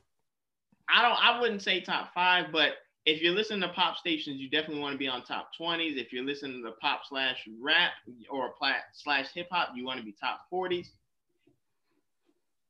[0.89, 1.17] I don't.
[1.23, 2.73] I wouldn't say top five, but
[3.05, 5.97] if you're listening to pop stations, you definitely want to be on top 20s.
[5.97, 7.91] If you're listening to pop slash rap
[8.29, 8.53] or
[8.93, 10.87] slash hip hop, you want to be top 40s.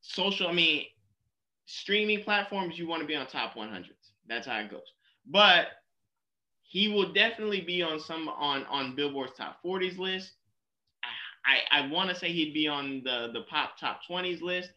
[0.02, 0.86] Social, I mean,
[1.66, 3.86] streaming platforms, you want to be on top 100s.
[4.28, 4.82] That's how it goes.
[5.30, 5.68] But
[6.64, 10.32] he will definitely be on some on on Billboard's top 40s list.
[11.46, 14.72] I I want to say he'd be on the the pop top 20s list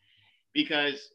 [0.52, 1.10] because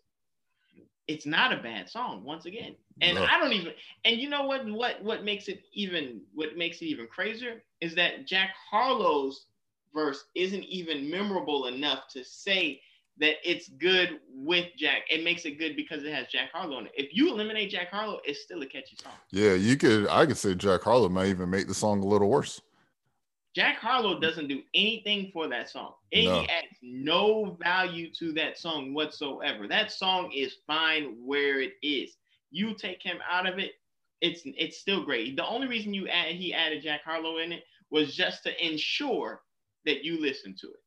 [1.12, 2.76] it's not a bad song once again.
[3.02, 3.26] And no.
[3.26, 3.74] I don't even
[4.06, 7.96] and you know what what what makes it even what makes it even crazier is
[7.96, 9.48] that Jack Harlow's
[9.94, 12.82] verse isn't even memorable enough to say
[13.20, 15.04] that it's good with Jack.
[15.10, 16.94] It makes it good because it has Jack Harlow in it.
[16.96, 19.14] If you eliminate Jack Harlow, it's still a catchy song.
[19.32, 20.08] Yeah, you could.
[20.08, 22.62] I could say Jack Harlow might even make the song a little worse.
[23.54, 25.94] Jack Harlow doesn't do anything for that song.
[26.14, 26.42] And no.
[26.42, 29.68] he adds no value to that song whatsoever.
[29.68, 32.16] That song is fine where it is.
[32.50, 33.74] You take him out of it,
[34.22, 35.36] it's it's still great.
[35.36, 39.42] The only reason you add he added Jack Harlow in it was just to ensure
[39.86, 40.82] that you listen to it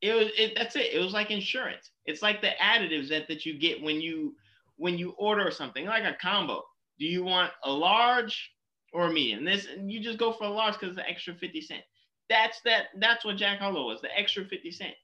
[0.00, 0.92] it was it, that's it.
[0.92, 1.90] It was like insurance.
[2.06, 4.34] It's like the additives that, that you get when you
[4.76, 6.62] when you order something, like a combo.
[6.98, 8.52] Do you want a large
[8.92, 9.44] or a medium?
[9.44, 11.82] This and you just go for a large because the extra 50 cent.
[12.28, 14.94] That's that that's what Jack Harlow was, the extra 50 cent.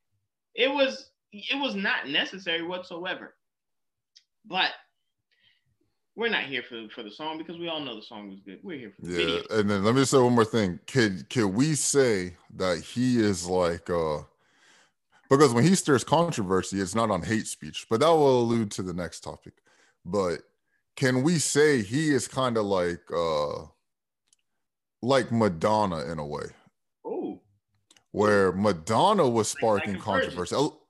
[0.55, 3.35] It was it was not necessary whatsoever.
[4.45, 4.71] But
[6.17, 8.59] we're not here for, for the song because we all know the song was good.
[8.63, 9.19] We're here for the yeah.
[9.19, 9.43] video.
[9.51, 10.81] And then let me say one more thing.
[10.87, 14.21] Can can we say that he is like uh
[15.29, 18.83] because when he stirs controversy, it's not on hate speech, but that will allude to
[18.83, 19.55] the next topic.
[20.05, 20.39] But
[20.95, 23.67] can we say he is kind of like uh
[25.03, 26.47] like Madonna in a way?
[27.05, 27.41] Oh,
[28.13, 30.55] where Madonna was sparking controversy.
[30.57, 30.81] Oh,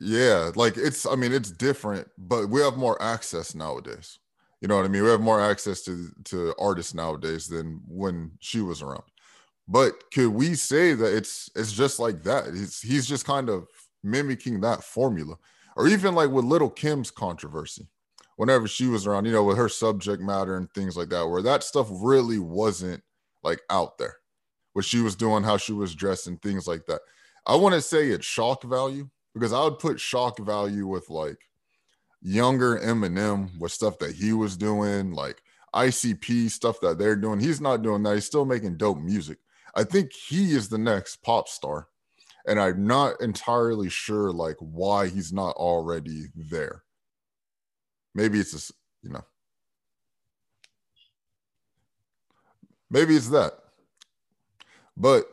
[0.00, 4.18] yeah, like it's I mean it's different, but we have more access nowadays.
[4.60, 5.02] You know what I mean?
[5.02, 9.04] We have more access to to artists nowadays than when she was around.
[9.68, 12.46] But could we say that it's it's just like that?
[12.46, 13.66] He's he's just kind of
[14.02, 15.36] mimicking that formula,
[15.76, 17.88] or even like with Little Kim's controversy,
[18.36, 21.42] whenever she was around, you know, with her subject matter and things like that, where
[21.42, 23.02] that stuff really wasn't
[23.44, 24.16] like out there.
[24.72, 27.00] What she was doing, how she was dressed, and things like that.
[27.46, 31.38] I want to say it's shock value because I would put shock value with like
[32.22, 35.42] younger Eminem with stuff that he was doing, like
[35.74, 37.38] ICP stuff that they're doing.
[37.38, 38.14] He's not doing that.
[38.14, 39.38] He's still making dope music.
[39.74, 41.88] I think he is the next pop star.
[42.46, 46.82] And I'm not entirely sure like why he's not already there.
[48.14, 48.72] Maybe it's just,
[49.02, 49.24] you know.
[52.94, 53.54] Maybe it's that.
[54.96, 55.24] But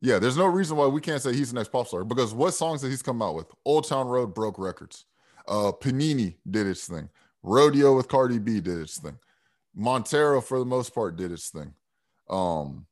[0.00, 2.54] yeah, there's no reason why we can't say he's the next pop star because what
[2.54, 3.48] songs that he's come out with?
[3.66, 5.04] Old Town Road broke records.
[5.46, 7.10] Uh, Panini did its thing.
[7.42, 9.18] Rodeo with Cardi B did its thing.
[9.74, 11.74] Montero, for the most part, did its thing.
[12.30, 12.86] Um,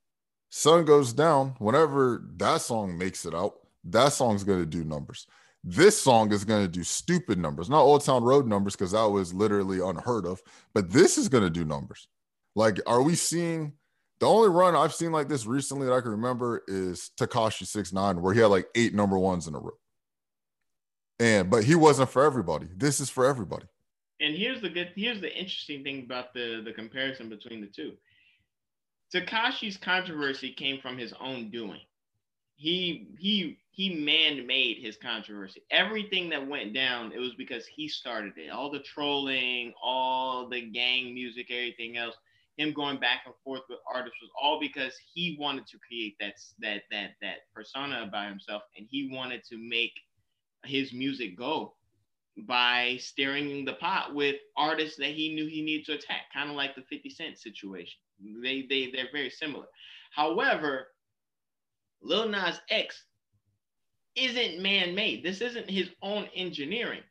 [0.51, 3.55] Sun Goes Down, whenever that song makes it out,
[3.85, 5.27] that song's going to do numbers.
[5.65, 9.09] This song is going to do stupid numbers, not Old Town Road numbers, because that
[9.09, 10.43] was literally unheard of,
[10.75, 12.07] but this is going to do numbers.
[12.55, 13.75] Like, are we seeing
[14.23, 17.93] the only run I've seen like this recently that I can remember is Tekashi Six
[17.93, 19.73] Nine, where he had like eight number ones in a row.
[21.19, 22.69] And but he wasn't for everybody.
[22.77, 23.67] This is for everybody.
[24.21, 27.95] And here's the good here's the interesting thing about the the comparison between the two.
[29.13, 31.81] Tekashi's controversy came from his own doing.
[32.55, 35.63] He he he man-made his controversy.
[35.73, 38.51] Everything that went down, it was because he started it.
[38.51, 42.15] All the trolling, all the gang music, everything else,
[42.57, 46.35] him going back and forth with artists was all because he wanted to create that
[46.61, 49.93] that that that persona about himself, and he wanted to make
[50.65, 51.75] his music go
[52.47, 56.57] by stirring the pot with artists that he knew he needed to attack, kind of
[56.57, 57.99] like the 50 Cent situation.
[58.43, 59.67] They they they're very similar.
[60.15, 60.89] However,
[62.03, 63.05] Lil Nas X
[64.15, 65.25] isn't man-made.
[65.25, 67.03] This isn't his own engineering.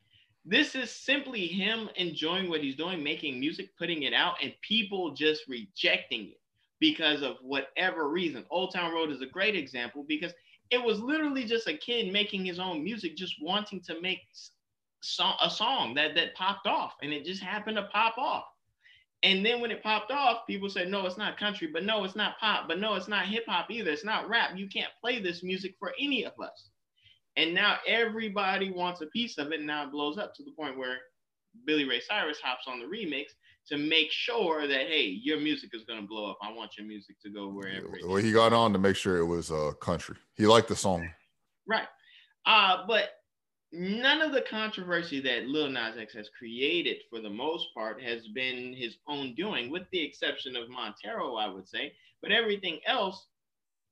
[0.43, 5.11] This is simply him enjoying what he's doing, making music, putting it out, and people
[5.11, 6.41] just rejecting it
[6.79, 8.45] because of whatever reason.
[8.49, 10.33] Old Town Road is a great example because
[10.71, 14.19] it was literally just a kid making his own music, just wanting to make
[15.41, 18.45] a song that that popped off, and it just happened to pop off.
[19.23, 22.15] And then when it popped off, people said, no, it's not country, but no, it's
[22.15, 23.91] not pop, but no, it's not hip hop either.
[23.91, 24.57] It's not rap.
[24.57, 26.70] You can't play this music for any of us.
[27.38, 29.59] And now everybody wants a piece of it.
[29.59, 30.97] And now it blows up to the point where
[31.65, 33.25] Billy Ray Cyrus hops on the remix
[33.67, 36.38] to make sure that hey, your music is gonna blow up.
[36.41, 37.93] I want your music to go wherever.
[38.05, 40.15] Well, he got on to make sure it was uh country.
[40.36, 41.09] He liked the song.
[41.67, 41.88] Right.
[42.45, 43.09] Uh, but
[43.71, 48.27] none of the controversy that Lil Nas X has created, for the most part, has
[48.29, 51.93] been his own doing, with the exception of Montero, I would say.
[52.21, 53.27] But everything else,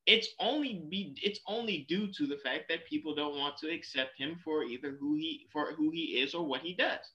[0.05, 4.17] it's only be it's only due to the fact that people don't want to accept
[4.17, 7.05] him for either who he for who he is or what he does.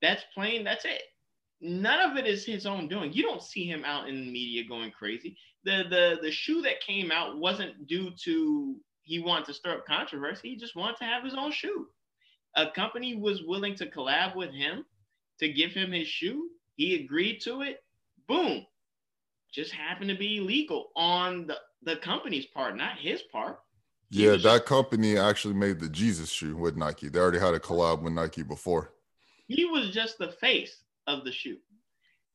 [0.00, 0.64] That's plain.
[0.64, 1.02] That's it
[1.60, 3.12] none of it is his own doing.
[3.12, 5.36] You don't see him out in the media going crazy.
[5.64, 9.86] The the the shoe that came out wasn't due to he wanted to stir up
[9.86, 10.50] controversy.
[10.50, 11.86] He just wanted to have his own shoe.
[12.56, 14.84] A company was willing to collab with him
[15.38, 16.48] to give him his shoe.
[16.76, 17.84] He agreed to it.
[18.26, 18.66] Boom.
[19.52, 23.58] Just happened to be legal on the, the company's part, not his part.
[24.10, 27.08] Yeah, that company actually made the Jesus shoe with Nike.
[27.08, 28.92] They already had a collab with Nike before.
[29.48, 31.58] He was just the face of the shoe.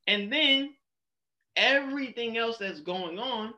[0.07, 0.73] And then
[1.55, 3.53] everything else that's going on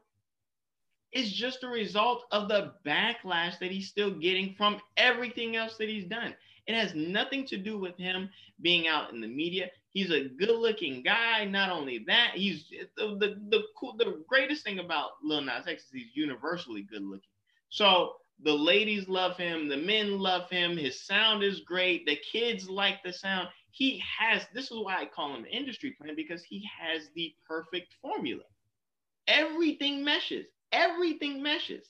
[1.12, 5.90] is just a result of the backlash that he's still getting from everything else that
[5.90, 6.36] he's done.
[6.66, 8.30] It has nothing to do with him
[8.62, 9.70] being out in the media.
[9.94, 11.46] He's a good-looking guy.
[11.46, 12.66] Not only that, he's
[12.98, 17.30] the the the, cool, the greatest thing about Lil Nas X is he's universally good-looking.
[17.70, 18.14] So
[18.44, 20.78] the ladies love him, the men love him.
[20.78, 22.06] His sound is great.
[22.06, 26.16] The kids like the sound he has this is why I call him industry plan
[26.16, 28.44] because he has the perfect formula.
[29.28, 30.48] Everything meshes.
[30.72, 31.88] Everything meshes.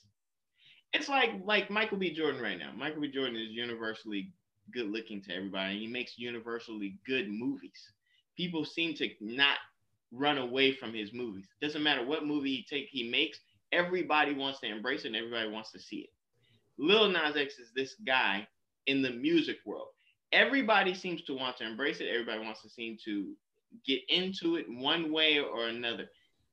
[0.92, 2.12] It's like like Michael B.
[2.12, 2.72] Jordan right now.
[2.76, 3.08] Michael B.
[3.10, 4.32] Jordan is universally
[4.72, 5.78] good looking to everybody.
[5.78, 7.92] He makes universally good movies.
[8.36, 9.58] People seem to not
[10.12, 11.46] run away from his movies.
[11.60, 13.38] Doesn't matter what movie he take he makes,
[13.72, 16.10] everybody wants to embrace it and everybody wants to see it.
[16.78, 18.46] Lil Nas X is this guy
[18.86, 19.88] in the music world
[20.34, 22.08] everybody seems to want to embrace it.
[22.10, 23.32] Everybody wants to seem to
[23.86, 26.06] get into it one way or another.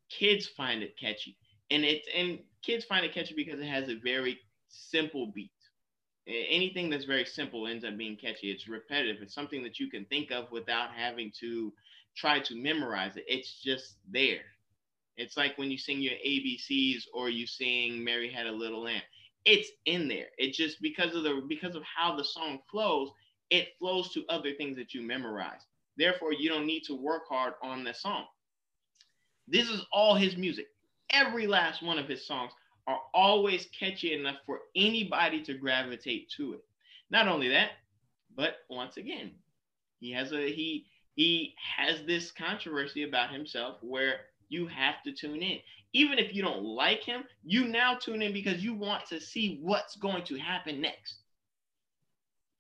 [0.10, 1.36] Kids find it catchy,
[1.72, 4.40] and it's and kids find it catchy because it has a very
[4.70, 5.52] simple beat.
[6.32, 8.52] Anything that's very simple ends up being catchy.
[8.52, 9.22] It's repetitive.
[9.22, 11.74] It's something that you can think of without having to
[12.16, 13.26] try to memorize it.
[13.28, 14.42] It's just there.
[15.18, 19.02] It's like when you sing your ABCs or you sing Mary Had a Little Lamb.
[19.44, 20.28] It's in there.
[20.38, 23.10] It just because of the because of how the song flows,
[23.50, 25.62] it flows to other things that you memorize.
[25.98, 28.26] Therefore, you don't need to work hard on the song.
[29.48, 30.68] This is all his music.
[31.10, 32.52] Every last one of his songs
[32.88, 36.64] are always catchy enough for anybody to gravitate to it.
[37.10, 37.72] Not only that,
[38.36, 39.32] but once again,
[40.00, 45.42] he has a he he has this controversy about himself where you have to tune
[45.42, 45.60] in.
[45.94, 49.60] Even if you don't like him, you now tune in because you want to see
[49.62, 51.18] what's going to happen next.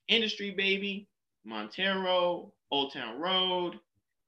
[0.07, 1.07] Industry Baby,
[1.45, 3.79] Montero, Old Town Road,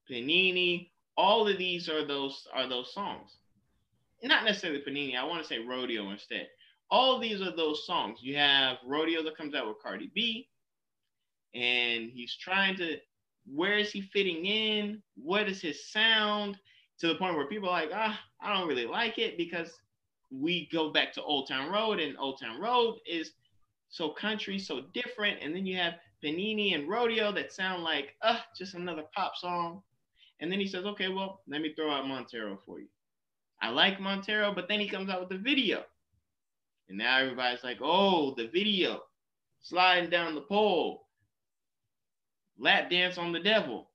[0.10, 3.38] Panini, all of these are those are those songs.
[4.24, 6.48] Not necessarily Panini, I want to say Rodeo instead.
[6.90, 8.20] All these are those songs.
[8.22, 10.48] You have Rodeo that comes out with Cardi B,
[11.54, 12.98] and he's trying to
[13.46, 15.02] where is he fitting in?
[15.16, 16.58] What is his sound?
[17.00, 19.74] To the point where people are like, ah, I don't really like it because
[20.32, 23.32] we go back to Old Town Road, and Old Town Road is
[23.90, 25.40] so country, so different.
[25.42, 29.82] And then you have Panini and Rodeo that sound like, uh, just another pop song.
[30.40, 32.88] And then he says, okay, well, let me throw out Montero for you.
[33.64, 35.86] I like Montero, but then he comes out with the video.
[36.90, 39.00] And now everybody's like, oh, the video,
[39.62, 41.08] sliding down the pole,
[42.60, 43.90] lap dance on the devil,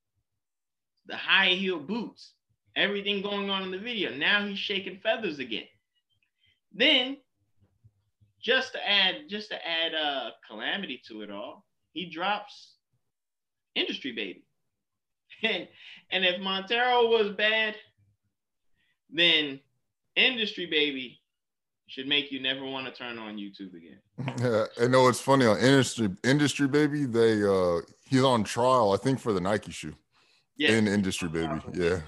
[1.05, 2.33] the high heel boots,
[2.77, 4.15] everything going on in the video.
[4.15, 5.69] Now he's shaking feathers again.
[6.73, 7.19] Then,
[8.41, 12.77] just to add, just to add uh, calamity to it all, he drops
[13.75, 14.45] Industry Baby.
[15.43, 15.69] And
[16.11, 17.77] and if Montero was bad,
[19.11, 19.61] then
[20.17, 21.21] Industry Baby
[21.87, 23.99] should make you never want to turn on YouTube again.
[24.41, 27.07] Yeah, I know it's funny on Industry Industry Baby.
[27.07, 29.95] They uh he's on trial, I think, for the Nike shoe.
[30.57, 30.73] Yeah.
[30.73, 32.01] In Industry Baby, yeah.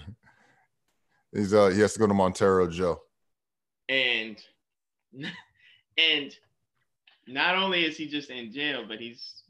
[1.33, 3.01] He's uh he has to go to Montero jail.
[3.89, 4.37] And
[5.97, 6.37] and
[7.27, 9.43] not only is he just in jail, but he's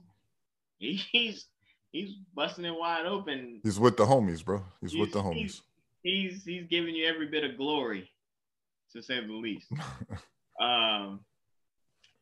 [0.79, 1.47] he's
[1.91, 3.61] he's busting it wide open.
[3.63, 4.63] He's with the homies, bro.
[4.81, 5.61] He's, he's with the homies.
[6.03, 8.11] He's, he's, giving you every bit of glory,
[8.93, 9.71] to say the least.
[10.61, 11.21] um,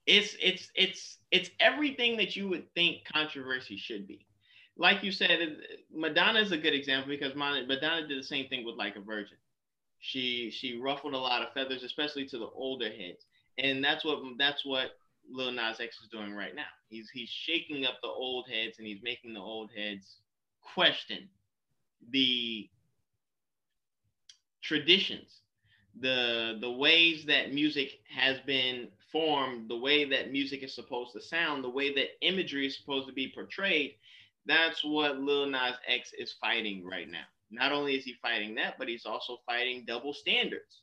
[0.07, 4.27] it's it's it's it's everything that you would think controversy should be.
[4.77, 5.59] Like you said,
[5.95, 9.37] Madonna is a good example because Madonna did the same thing with Like a Virgin.
[10.01, 13.27] She she ruffled a lot of feathers, especially to the older heads,
[13.59, 14.93] and that's what that's what
[15.31, 16.71] Lil Nas X is doing right now.
[16.89, 20.17] He's he's shaking up the old heads and he's making the old heads
[20.75, 21.29] question
[22.11, 22.69] the
[24.63, 25.43] traditions,
[26.01, 31.21] the the ways that music has been formed, the way that music is supposed to
[31.21, 33.95] sound, the way that imagery is supposed to be portrayed.
[34.47, 37.25] That's what Lil Nas X is fighting right now.
[37.51, 40.83] Not only is he fighting that, but he's also fighting double standards.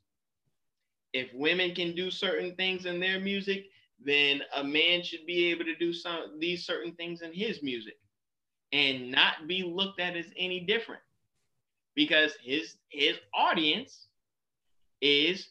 [1.13, 3.65] If women can do certain things in their music,
[4.03, 7.97] then a man should be able to do some these certain things in his music
[8.73, 11.01] and not be looked at as any different
[11.95, 14.07] because his his audience
[15.01, 15.49] is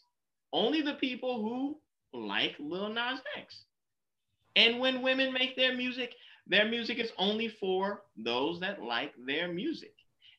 [0.53, 1.77] only the people who
[2.13, 3.65] like Lil Nas X.
[4.57, 6.15] And when women make their music,
[6.47, 9.95] their music is only for those that like their music.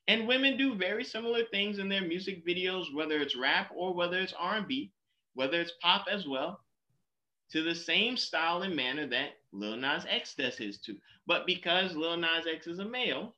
[0.08, 4.18] And women do very similar things in their music videos, whether it's rap or whether
[4.18, 4.92] it's R&B,
[5.34, 6.62] whether it's pop as well
[7.52, 10.98] to the same style and manner that Lil Nas X does his too.
[11.28, 13.36] But because Lil Nas X is a male,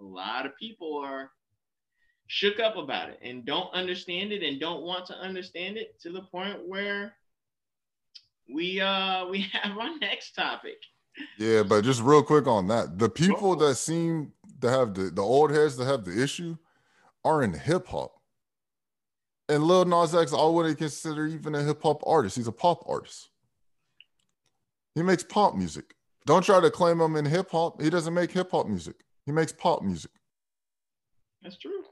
[0.00, 1.30] a lot of people are
[2.34, 6.10] shook up about it and don't understand it and don't want to understand it to
[6.10, 7.14] the point where
[8.52, 10.78] we uh we have our next topic.
[11.38, 12.98] Yeah, but just real quick on that.
[12.98, 14.32] The people that seem
[14.62, 16.56] to have the, the old heads that have the issue
[17.24, 18.14] are in hip hop.
[19.48, 22.34] And Lil Nas X, I wouldn't consider even a hip hop artist.
[22.34, 23.28] He's a pop artist.
[24.96, 25.94] He makes pop music.
[26.26, 27.80] Don't try to claim him in hip hop.
[27.80, 28.96] He doesn't make hip hop music.
[29.24, 30.10] He makes pop music.
[31.40, 31.84] That's true.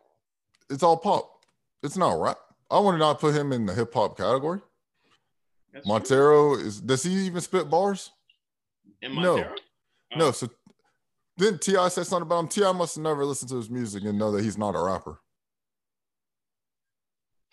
[0.73, 1.45] It's all pop.
[1.83, 2.39] It's not rap.
[2.71, 4.61] I want to not put him in the hip hop category.
[5.73, 6.65] That's Montero true.
[6.67, 8.11] is does he even spit bars?
[9.03, 9.39] no.
[9.39, 9.55] Oh.
[10.17, 10.49] No, so
[11.39, 11.89] didn't T.I.
[11.89, 12.49] say something about him?
[12.49, 12.73] T.I.
[12.73, 15.19] must have never listened to his music and know that he's not a rapper.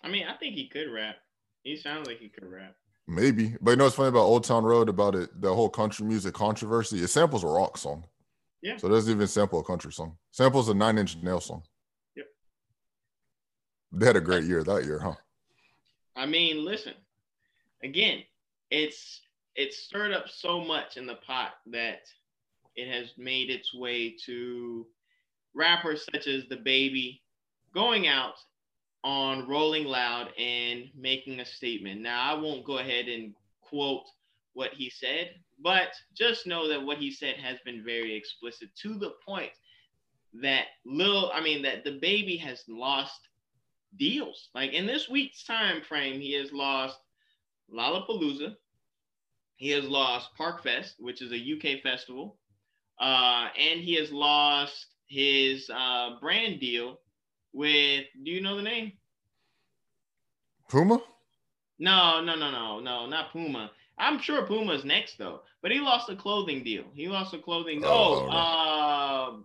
[0.02, 1.16] I mean, I think he could rap.
[1.62, 2.74] He sounds like he could rap.
[3.08, 5.40] Maybe, but you know what's funny about Old Town Road about it?
[5.40, 7.02] The whole country music controversy.
[7.02, 8.04] It samples a rock song.
[8.62, 8.76] Yeah.
[8.76, 10.16] So it doesn't even sample a country song.
[10.30, 11.62] Samples a Nine Inch Nail song.
[13.92, 15.14] They had a great year that year, huh?
[16.16, 16.94] I mean, listen.
[17.82, 18.22] Again,
[18.70, 19.20] it's
[19.56, 22.02] it's stirred up so much in the pot that
[22.76, 24.86] it has made its way to
[25.54, 27.20] rappers such as DaBaby
[27.74, 28.34] going out
[29.02, 32.00] on Rolling Loud and making a statement.
[32.00, 34.04] Now, I won't go ahead and quote
[34.52, 38.98] what he said, but just know that what he said has been very explicit to
[38.98, 39.52] the point
[40.34, 43.20] that little, I mean, that DaBaby has lost
[43.96, 44.48] deals.
[44.54, 46.98] Like in this week's time frame, he has lost
[47.72, 48.56] Lollapalooza.
[49.56, 52.38] He has lost ParkFest, which is a UK festival.
[52.98, 57.00] Uh, and he has lost his uh, brand deal
[57.52, 58.92] with, do you know the name?
[60.68, 61.00] Puma?
[61.78, 63.70] No, no, no, no, no, not Puma.
[63.98, 66.84] I'm sure Puma's next though, but he lost a clothing deal.
[66.94, 67.82] He lost a clothing.
[67.84, 69.36] Oh, oh uh,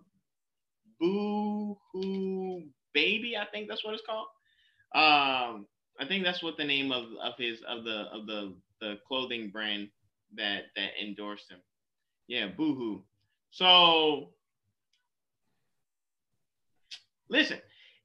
[1.00, 2.62] Boo Hoo
[2.94, 4.28] Baby, I think that's what it's called.
[4.96, 5.66] Um,
[6.00, 9.50] I think that's what the name of, of his of the of the the clothing
[9.50, 9.88] brand
[10.36, 11.58] that that endorsed him.
[12.28, 13.02] Yeah, Boohoo.
[13.50, 14.30] So
[17.28, 17.58] listen,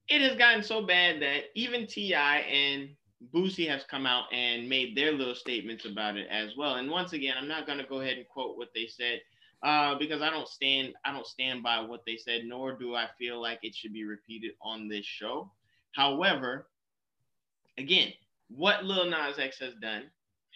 [0.09, 2.37] it has gotten so bad that even T.I.
[2.39, 2.89] and
[3.33, 6.75] Boosie has come out and made their little statements about it as well.
[6.75, 9.21] And once again, I'm not going to go ahead and quote what they said
[9.63, 13.07] uh, because I don't stand I don't stand by what they said, nor do I
[13.17, 15.51] feel like it should be repeated on this show.
[15.93, 16.67] However,
[17.77, 18.13] again,
[18.49, 20.03] what Lil Nas X has done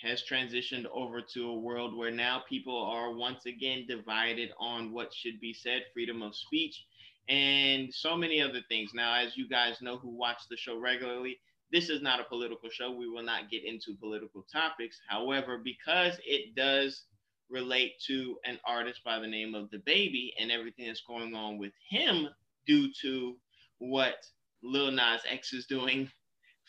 [0.01, 5.13] has transitioned over to a world where now people are once again divided on what
[5.13, 6.83] should be said, freedom of speech,
[7.29, 8.91] and so many other things.
[8.93, 11.39] Now, as you guys know who watch the show regularly,
[11.71, 12.91] this is not a political show.
[12.91, 14.99] We will not get into political topics.
[15.07, 17.03] However, because it does
[17.49, 21.73] relate to an artist by the name of DaBaby and everything that's going on with
[21.89, 22.27] him
[22.67, 23.35] due to
[23.79, 24.15] what
[24.61, 26.09] Lil Nas X is doing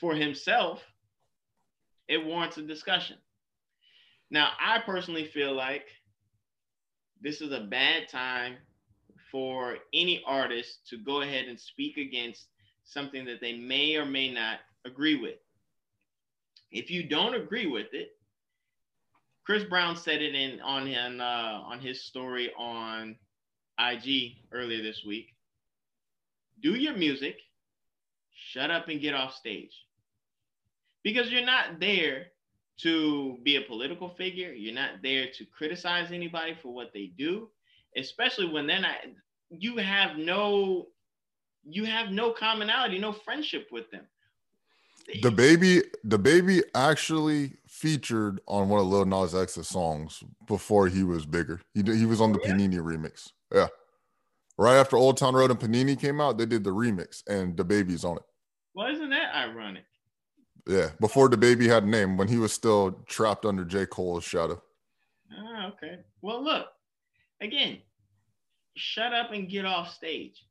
[0.01, 0.83] for himself,
[2.09, 3.17] it warrants a discussion.
[4.31, 5.87] Now, I personally feel like
[7.21, 8.57] this is a bad time
[9.31, 12.47] for any artist to go ahead and speak against
[12.85, 15.37] something that they may or may not agree with.
[16.71, 18.11] If you don't agree with it,
[19.45, 23.17] Chris Brown said it in on him uh, on his story on
[23.79, 25.35] IG earlier this week.
[26.63, 27.37] Do your music,
[28.35, 29.73] shut up and get off stage.
[31.07, 32.27] Because you're not there
[32.79, 34.53] to be a political figure.
[34.53, 37.49] You're not there to criticize anybody for what they do,
[37.97, 38.97] especially when they're not
[39.49, 40.89] you have no
[41.63, 44.03] you have no commonality, no friendship with them.
[45.23, 51.25] DaBaby, the baby actually featured on one of Lil Nas X's songs before he was
[51.25, 51.61] bigger.
[51.73, 52.55] He did, he was on the oh, yeah?
[52.55, 53.31] Panini remix.
[53.55, 53.69] Yeah,
[54.59, 58.05] right after Old Town Road and Panini came out, they did the remix, and DaBaby's
[58.05, 58.25] on it.
[58.75, 59.85] Well, isn't that ironic?
[60.67, 63.87] Yeah, before DaBaby had a name, when he was still trapped under J.
[63.87, 64.61] Cole's shadow.
[65.33, 65.99] Ah, okay.
[66.23, 66.67] Well, look,
[67.41, 67.79] again,
[68.77, 70.47] shut up and get off stage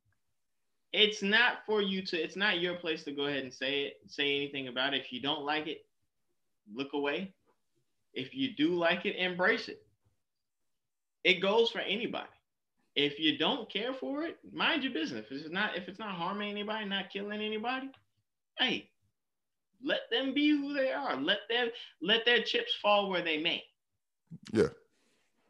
[0.96, 3.94] it's not for you to it's not your place to go ahead and say it
[4.06, 5.84] say anything about it if you don't like it
[6.74, 7.32] look away
[8.14, 9.82] if you do like it embrace it
[11.22, 12.26] it goes for anybody
[12.94, 16.14] if you don't care for it mind your business if it's not if it's not
[16.14, 17.90] harming anybody not killing anybody
[18.58, 18.88] hey
[19.82, 21.68] let them be who they are let them
[22.02, 23.62] let their chips fall where they may
[24.52, 24.68] yeah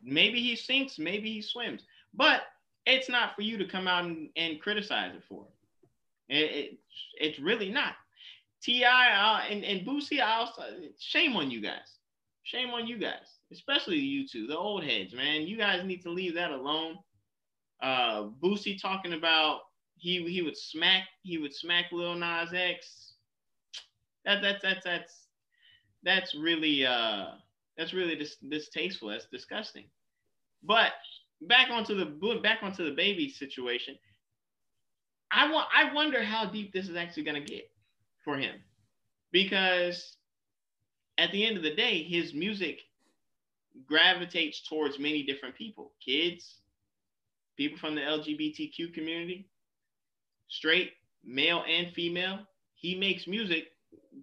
[0.03, 1.83] maybe he sinks maybe he swims
[2.15, 2.43] but
[2.87, 5.45] it's not for you to come out and, and criticize it for.
[6.29, 6.79] It, it,
[7.21, 7.95] it's really not.
[8.63, 8.87] T.I.
[8.89, 10.63] uh, and and Boosie, I also
[10.99, 11.99] shame on you guys.
[12.45, 15.43] Shame on you guys, especially you two, the old heads, man.
[15.43, 16.97] You guys need to leave that alone.
[17.83, 19.61] Uh, Boosie talking about
[19.97, 23.06] he he would smack he would smack Lil Nas X.
[24.27, 25.29] That that's that's that's
[26.05, 27.27] that's really uh
[27.79, 29.11] that's really dis- distasteful.
[29.11, 29.87] That's disgusting.
[30.63, 30.93] But
[31.43, 33.97] back onto the back onto DaBaby situation.
[35.31, 37.71] I want I wonder how deep this is actually going to get
[38.25, 38.57] for him
[39.33, 40.17] because
[41.19, 42.81] at the end of the day his music
[43.87, 46.63] gravitates towards many different people kids
[47.57, 49.49] people from the lgbtq community
[50.49, 50.93] straight
[51.25, 52.41] male and female
[52.75, 53.69] he makes music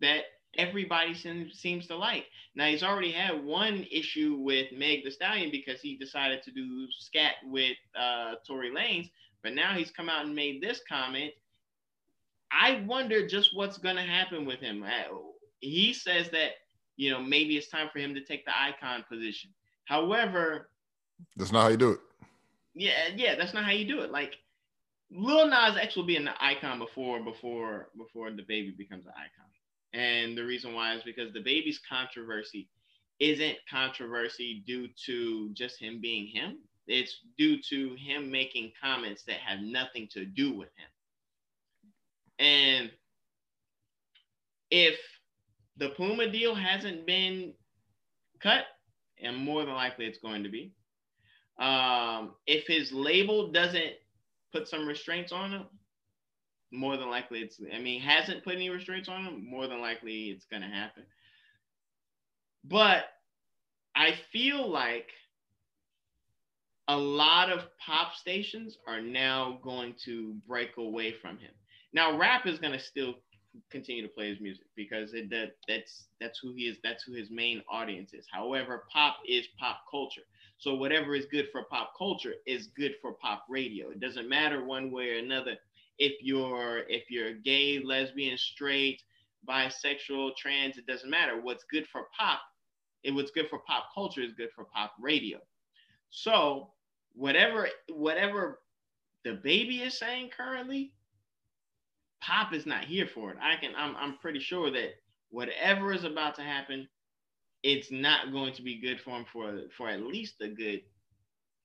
[0.01, 0.23] that
[0.57, 2.25] everybody seems, seems to like.
[2.55, 6.87] Now he's already had one issue with Meg the Stallion because he decided to do
[6.91, 9.09] scat with uh, Tory Lanez,
[9.41, 11.31] but now he's come out and made this comment.
[12.51, 14.83] I wonder just what's going to happen with him.
[14.83, 15.15] Uh,
[15.59, 16.51] he says that
[16.97, 19.49] you know maybe it's time for him to take the icon position.
[19.85, 20.69] However,
[21.35, 21.99] that's not how you do it.
[22.75, 24.11] Yeah, yeah, that's not how you do it.
[24.11, 24.35] Like
[25.11, 29.52] Lil Nas X will be an icon before before before DaBaby becomes an icon.
[29.93, 32.69] And the reason why is because DaBaby's controversy
[33.19, 36.57] isn't controversy due to just him being him.
[36.87, 40.89] It's due to him making comments that have nothing to do with him.
[42.39, 42.91] And
[44.71, 44.99] if
[45.77, 47.53] the Puma deal hasn't been
[48.41, 48.65] cut,
[49.21, 50.73] and more than likely it's going to be.
[51.59, 53.93] Um, if his label doesn't
[54.51, 55.65] put some restraints on him,
[56.73, 60.25] more than likely it's I mean, hasn't put any restraints on him, more than likely
[60.29, 61.03] it's gonna happen.
[62.65, 63.05] But
[63.95, 65.09] I feel like
[66.87, 71.51] a lot of pop stations are now going to break away from him.
[71.93, 73.15] Now, rap is to still
[73.69, 76.77] continue to play his music because it, that that's that's who he is.
[76.83, 78.25] That's who his main audience is.
[78.31, 80.23] However, pop is pop culture.
[80.57, 83.89] So whatever is good for pop culture is good for pop radio.
[83.91, 85.57] It doesn't matter one way or another
[85.97, 89.03] if you're if you're gay, lesbian, straight,
[89.47, 90.77] bisexual, trans.
[90.77, 91.41] It doesn't matter.
[91.41, 92.39] What's good for pop,
[93.03, 95.39] it what's good for pop culture is good for pop radio.
[96.09, 96.71] So
[97.13, 98.59] whatever whatever
[99.25, 100.93] DaBaby is saying currently,
[102.21, 103.37] Pop is not here for it.
[103.41, 104.95] I can I'm I'm pretty sure that
[105.29, 106.87] whatever is about to happen,
[107.63, 110.81] it's not going to be good for him for for at least a good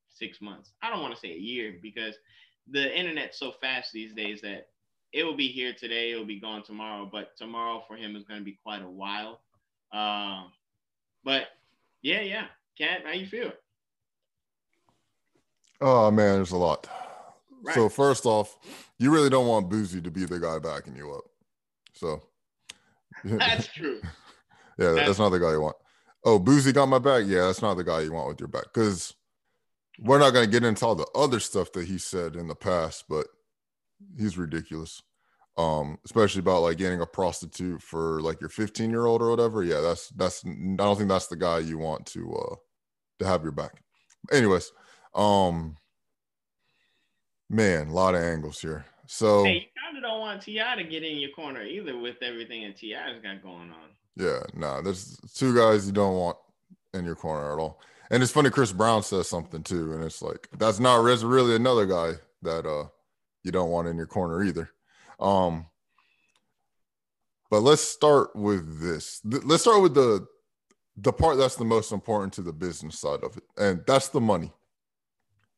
[0.08, 0.72] six months.
[0.82, 2.16] I don't want to say a year because
[2.70, 4.68] the internet's so fast these days that
[5.12, 8.24] it will be here today, it will be gone tomorrow, but tomorrow for him is
[8.24, 9.40] going to be quite a while.
[9.92, 10.52] Um,
[11.24, 11.46] but
[12.02, 12.46] yeah, yeah,
[12.76, 13.52] Cad, how you feel?
[15.80, 16.86] Oh man, there's a lot.
[17.62, 17.74] Right.
[17.74, 18.56] So first off,
[18.98, 21.24] you really don't want Boosie to be the guy backing you up.
[21.94, 22.22] So
[23.24, 24.00] that's true.
[24.78, 25.76] yeah, that's, that's not the guy you want.
[26.24, 27.24] Oh, Boosie got my back.
[27.26, 29.14] Yeah, that's not the guy you want with your back because
[29.98, 32.54] we're not going to get into all the other stuff that he said in the
[32.54, 33.26] past, but
[34.16, 35.02] he's ridiculous.
[35.56, 39.64] Um, especially about like getting a prostitute for like your 15 year old or whatever.
[39.64, 42.54] Yeah, that's that's I don't think that's the guy you want to uh
[43.18, 43.72] to have your back.
[44.30, 44.70] Anyways,
[45.16, 45.76] um
[47.50, 48.84] Man, a lot of angles here.
[49.06, 50.76] So hey, you kind of don't want T.I.
[50.76, 53.88] to get in your corner either with everything that T.I.'s got going on.
[54.16, 56.36] Yeah, no, nah, there's two guys you don't want
[56.92, 57.80] in your corner at all.
[58.10, 61.86] And it's funny, Chris Brown says something too, and it's like that's not really another
[61.86, 62.86] guy that uh
[63.44, 64.70] you don't want in your corner either.
[65.20, 65.66] Um,
[67.50, 69.20] but let's start with this.
[69.24, 70.26] Let's start with the
[70.96, 74.20] the part that's the most important to the business side of it, and that's the
[74.20, 74.52] money.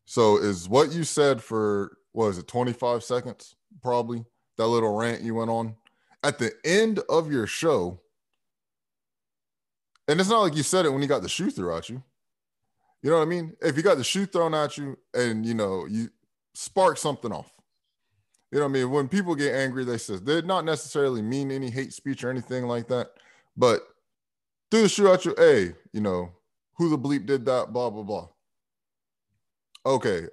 [0.04, 4.24] So is what you said for was it 25 seconds probably
[4.56, 5.76] that little rant you went on
[6.24, 8.00] at the end of your show
[10.10, 12.02] and it's not like you said it when you got the shoe thrown at you.
[13.02, 13.54] You know what I mean?
[13.62, 16.10] If you got the shoe thrown at you and you know you
[16.54, 17.50] spark something off.
[18.52, 18.90] You know what I mean?
[18.90, 22.66] When people get angry, they say they're not necessarily mean any hate speech or anything
[22.66, 23.10] like that,
[23.56, 23.82] but
[24.70, 25.34] threw the shoe at you.
[25.38, 26.32] Hey, you know
[26.74, 27.72] who the bleep did that?
[27.72, 28.28] Blah blah blah
[29.84, 30.26] okay,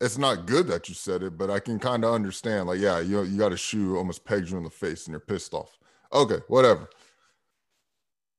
[0.00, 2.68] it's not good that you said it, but I can kind of understand.
[2.68, 5.20] Like, yeah, you you got a shoe almost pegged you in the face and you're
[5.20, 5.78] pissed off.
[6.12, 6.88] Okay, whatever.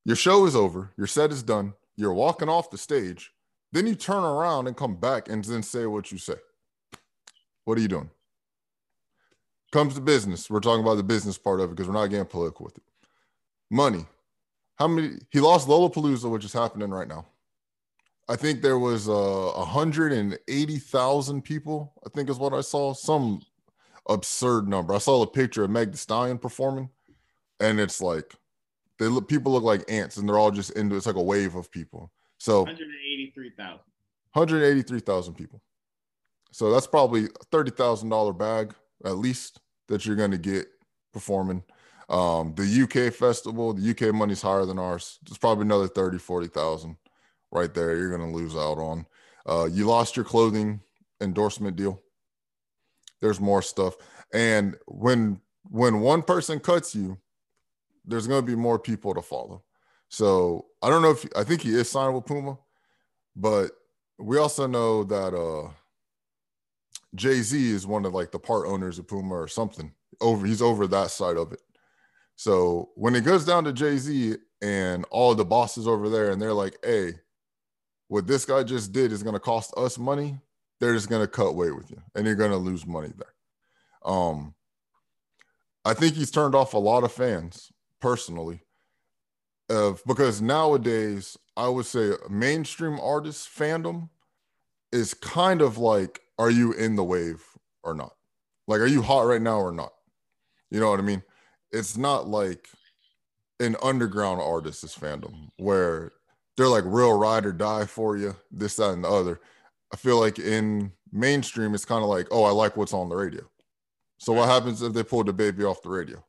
[0.05, 0.91] Your show is over.
[0.97, 1.73] Your set is done.
[1.95, 3.31] You're walking off the stage.
[3.71, 6.35] Then you turn around and come back and then say what you say.
[7.65, 8.09] What are you doing?
[9.71, 10.49] Comes to business.
[10.49, 12.83] We're talking about the business part of it because we're not getting political with it.
[13.69, 14.05] Money.
[14.77, 15.17] How many?
[15.29, 17.27] He lost Lollapalooza, which is happening right now.
[18.27, 21.93] I think there was uh, 180,000 people.
[22.05, 22.93] I think is what I saw.
[22.93, 23.41] Some
[24.07, 24.93] absurd number.
[24.95, 26.89] I saw a picture of Meg Thee Stallion performing,
[27.59, 28.33] and it's like
[28.97, 29.27] they look.
[29.27, 30.95] People look like ants, and they're all just into.
[30.95, 32.11] It's like a wave of people.
[32.39, 33.79] So 183,000.
[34.33, 35.61] 183,000 people.
[36.51, 38.73] So that's probably a thirty thousand dollar bag
[39.05, 40.67] at least that you're going to get
[41.13, 41.63] performing.
[42.09, 45.19] Um, the UK festival, the UK money's higher than ours.
[45.27, 46.97] It's probably another 30, 40,000
[47.51, 49.05] right there you're going to lose out on.
[49.45, 50.81] Uh, you lost your clothing
[51.21, 52.01] endorsement deal.
[53.21, 53.95] There's more stuff.
[54.33, 57.17] And when when one person cuts you,
[58.05, 59.63] there's going to be more people to follow.
[60.09, 62.57] So I don't know if I think he is signed with Puma,
[63.35, 63.71] but
[64.17, 65.71] we also know that uh,
[67.15, 69.91] Jay Z is one of like the part owners of Puma or something.
[70.21, 71.61] Over he's over that side of it.
[72.35, 76.41] So when it goes down to Jay Z and all the bosses over there, and
[76.41, 77.13] they're like, "Hey,
[78.09, 80.37] what this guy just did is going to cost us money,
[80.79, 84.11] they're just going to cut weight with you and you're going to lose money there.
[84.11, 84.55] Um,
[85.85, 88.61] I think he's turned off a lot of fans personally,
[89.69, 94.09] of because nowadays I would say mainstream artist fandom
[94.91, 97.43] is kind of like, are you in the wave
[97.83, 98.13] or not?
[98.67, 99.91] Like, are you hot right now or not?
[100.71, 101.23] You know what I mean?
[101.71, 102.69] It's not like
[103.59, 106.11] an underground artist's fandom where
[106.55, 109.39] they're like real ride or die for you, this, that, and the other.
[109.93, 113.15] I feel like in mainstream, it's kind of like, oh, I like what's on the
[113.15, 113.43] radio.
[114.17, 114.39] So right.
[114.39, 116.23] what happens if they pull DaBaby off the radio?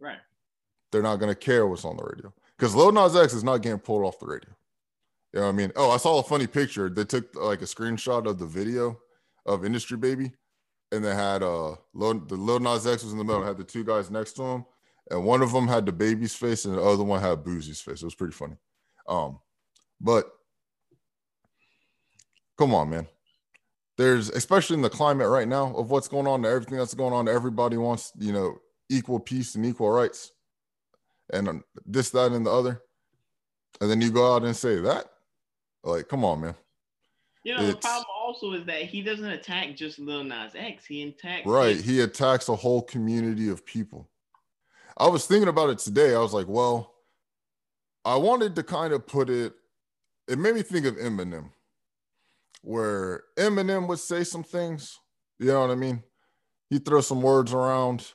[0.00, 0.18] Right.
[0.90, 2.32] they're not gonna care what's on the radio
[2.62, 4.50] because Lil Nas X is not getting pulled off the radio.
[5.32, 5.72] You know what I mean?
[5.74, 6.88] Oh, I saw a funny picture.
[6.88, 9.00] They took like a screenshot of the video
[9.44, 10.30] of Industry Baby,
[10.92, 13.64] and they had uh Lil, the Lil Nas X was in the middle, had the
[13.64, 14.64] two guys next to him,
[15.10, 18.00] and one of them had DaBaby's face, and the other one had Boosie's face.
[18.00, 18.54] It was pretty funny.
[19.08, 19.40] Um,
[20.00, 20.30] but
[22.56, 23.08] come on, man.
[23.98, 27.28] There's especially in the climate right now of what's going on, everything that's going on.
[27.28, 28.58] Everybody wants, you know,
[28.88, 30.30] equal peace and equal rights,
[31.32, 32.82] and um, this, that, and the other.
[33.80, 35.06] And then you go out and say that,
[35.82, 36.54] like, come on, man.
[37.44, 40.84] You know, it's, the problem also is that he doesn't attack just Lil Nas X.
[40.86, 41.76] He attacks right.
[41.80, 44.08] He attacks a whole community of people.
[44.96, 46.14] I was thinking about it today.
[46.14, 46.94] I was like, well,
[48.04, 49.54] I wanted to kind of put it.
[50.28, 51.50] It made me think of Eminem
[52.62, 54.98] where Eminem would say some things,
[55.38, 56.02] you know what I mean?
[56.70, 58.12] He'd throw some words around,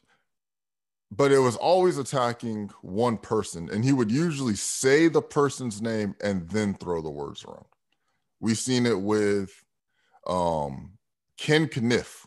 [1.12, 3.70] but it was always attacking one person.
[3.72, 7.66] And he would usually say the person's name and then throw the words around.
[8.40, 9.52] We've seen it with
[10.28, 10.98] um,
[11.38, 12.26] Ken Kaniff,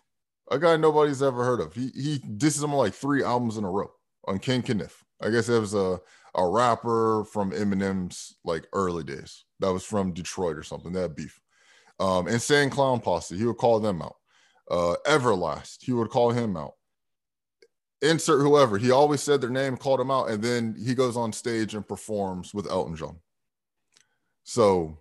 [0.50, 1.74] a guy nobody's ever heard of.
[1.74, 3.90] He he disses him like three albums in a row
[4.26, 5.02] on Ken Kaniff.
[5.20, 6.00] I guess it was a
[6.34, 9.44] a rapper from Eminem's like early days.
[9.60, 10.92] That was from Detroit or something.
[10.92, 11.40] That beef.
[11.98, 14.16] Um, Insane Clown Posse, he would call them out.
[14.70, 16.74] Uh, Everlast, he would call him out.
[18.02, 21.32] Insert whoever, he always said their name, called them out, and then he goes on
[21.32, 23.16] stage and performs with Elton John.
[24.44, 24.98] So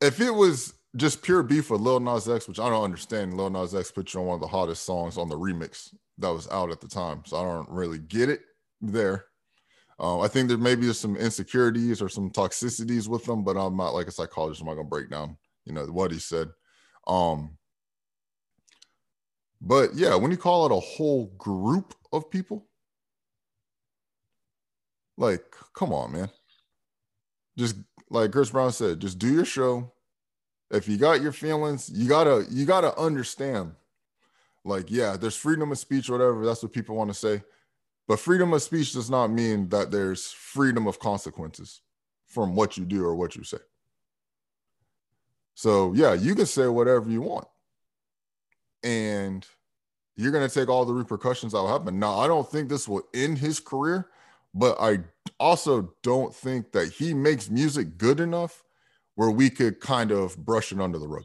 [0.00, 3.50] if it was just pure beef with Lil Nas X, which I don't understand, Lil
[3.50, 6.48] Nas X put you on one of the hottest songs on the remix that was
[6.48, 7.22] out at the time.
[7.26, 8.40] So I don't really get it
[8.80, 9.26] there.
[9.98, 13.94] Uh, I think there maybe some insecurities or some toxicities with them, but I'm not
[13.94, 14.60] like a psychologist.
[14.60, 16.48] I'm not gonna break down, you know, what he said.
[17.06, 17.56] Um,
[19.60, 22.66] but yeah, when you call it a whole group of people,
[25.16, 25.42] like,
[25.74, 26.30] come on, man.
[27.56, 27.76] Just
[28.10, 29.92] like Chris Brown said, just do your show.
[30.70, 33.72] If you got your feelings, you gotta you gotta understand.
[34.64, 36.44] Like, yeah, there's freedom of speech, whatever.
[36.44, 37.42] That's what people want to say.
[38.08, 41.80] But freedom of speech does not mean that there's freedom of consequences
[42.26, 43.58] from what you do or what you say.
[45.54, 47.46] So, yeah, you can say whatever you want.
[48.86, 49.46] And
[50.16, 51.98] you're going to take all the repercussions that will happen.
[51.98, 54.08] Now, I don't think this will end his career,
[54.54, 55.00] but I
[55.38, 58.62] also don't think that he makes music good enough
[59.16, 61.24] where we could kind of brush it under the rug.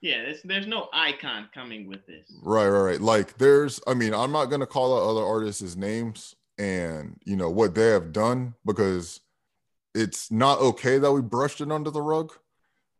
[0.00, 2.26] Yeah, there's, there's no icon coming with this.
[2.42, 3.00] Right, right, right.
[3.00, 7.50] Like there's, I mean, I'm not gonna call out other artists' names and you know
[7.50, 9.20] what they have done because
[9.94, 12.32] it's not okay that we brushed it under the rug.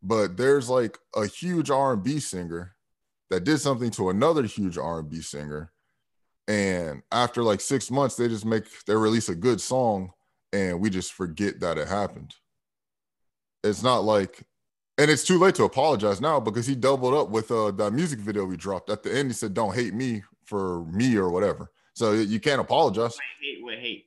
[0.02, 2.76] But there's like a huge R&B singer
[3.30, 5.72] that did something to another huge R&B singer,
[6.46, 10.12] and after like six months, they just make they release a good song,
[10.52, 12.34] and we just forget that it happened.
[13.62, 14.46] It's not like
[14.98, 18.18] and it's too late to apologize now because he doubled up with uh that music
[18.18, 19.28] video we dropped at the end.
[19.28, 23.16] He said, "Don't hate me for me or whatever." So you can't apologize.
[23.16, 24.06] I hate with hate.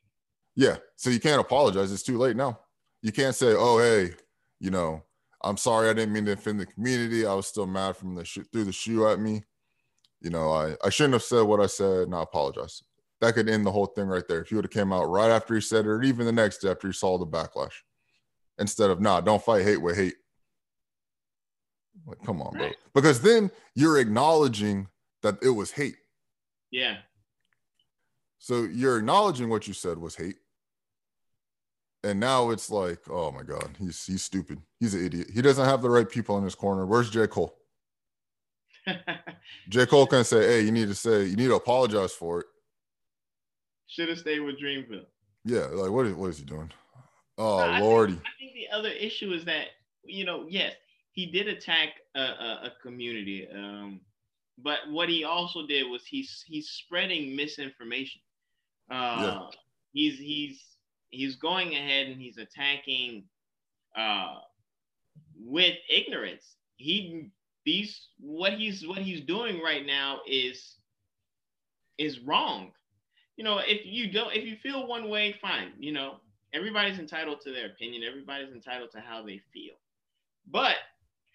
[0.55, 1.91] Yeah, so you can't apologize.
[1.91, 2.59] It's too late now.
[3.01, 4.11] You can't say, "Oh, hey,
[4.59, 5.03] you know,
[5.43, 5.89] I'm sorry.
[5.89, 7.25] I didn't mean to offend the community.
[7.25, 9.43] I was still mad from the sh- threw the shoe at me.
[10.21, 12.83] You know, I I shouldn't have said what I said, and I apologize."
[13.21, 14.41] That could end the whole thing right there.
[14.41, 16.57] If you would have came out right after he said it, or even the next
[16.57, 17.73] day after he saw the backlash,
[18.57, 20.15] instead of nah, don't fight hate with hate
[22.05, 22.75] like, come on, right.
[22.93, 23.01] bro.
[23.01, 24.87] Because then you're acknowledging
[25.21, 25.97] that it was hate.
[26.71, 26.97] Yeah.
[28.39, 30.37] So you're acknowledging what you said was hate.
[32.03, 34.59] And now it's like, oh my God, he's he's stupid.
[34.79, 35.27] He's an idiot.
[35.31, 36.85] He doesn't have the right people in his corner.
[36.85, 37.27] Where's J.
[37.27, 37.55] Cole?
[39.69, 39.85] J.
[39.85, 42.47] Cole can say, hey, you need to say, you need to apologize for it.
[43.85, 45.05] Should have stayed with Dreamville.
[45.45, 46.71] Yeah, like what is what is he doing?
[47.37, 48.13] Oh I lordy.
[48.13, 49.67] Think, I think the other issue is that,
[50.03, 50.73] you know, yes,
[51.11, 53.47] he did attack a, a, a community.
[53.53, 54.01] Um,
[54.57, 58.21] but what he also did was he's he's spreading misinformation.
[58.89, 59.41] Uh, yeah.
[59.93, 60.63] He's he's
[61.11, 63.25] he's going ahead and he's attacking
[63.95, 64.39] uh,
[65.39, 66.55] with ignorance.
[66.77, 67.29] He
[67.65, 70.77] these what he's what he's doing right now is
[71.97, 72.71] is wrong.
[73.37, 75.73] You know, if you don't if you feel one way, fine.
[75.77, 76.15] You know,
[76.53, 78.03] everybody's entitled to their opinion.
[78.07, 79.75] Everybody's entitled to how they feel.
[80.49, 80.75] But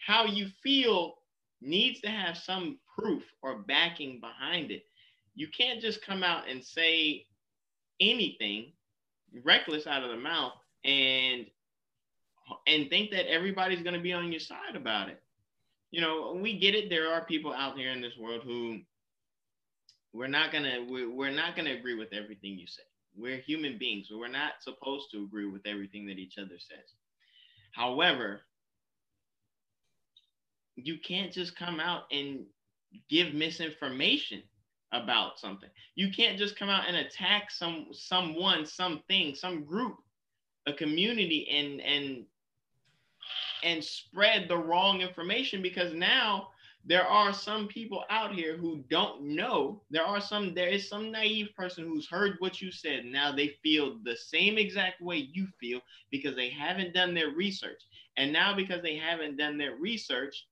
[0.05, 1.15] how you feel
[1.61, 4.85] needs to have some proof or backing behind it.
[5.35, 7.27] You can't just come out and say
[8.01, 8.73] anything
[9.44, 10.52] reckless out of the mouth
[10.84, 11.46] and
[12.66, 15.20] and think that everybody's going to be on your side about it.
[15.90, 16.90] You know, we get it.
[16.90, 18.80] There are people out there in this world who
[20.12, 22.82] we're not gonna we're, we're not gonna agree with everything you say.
[23.16, 24.08] We're human beings.
[24.10, 26.94] We're not supposed to agree with everything that each other says.
[27.72, 28.42] However,
[30.76, 32.44] you can't just come out and
[33.08, 34.42] give misinformation
[35.02, 35.68] about something.
[35.94, 39.97] You can't just come out and attack some someone, something, some group,
[40.66, 42.24] a community and and
[43.62, 46.48] and spread the wrong information because now
[46.89, 49.82] there are some people out here who don't know.
[49.90, 53.05] There are some, there is some naive person who's heard what you said.
[53.05, 55.81] Now they feel the same exact way you feel
[56.12, 57.82] because they haven't done their research.
[58.16, 60.47] And now, because they haven't done their research,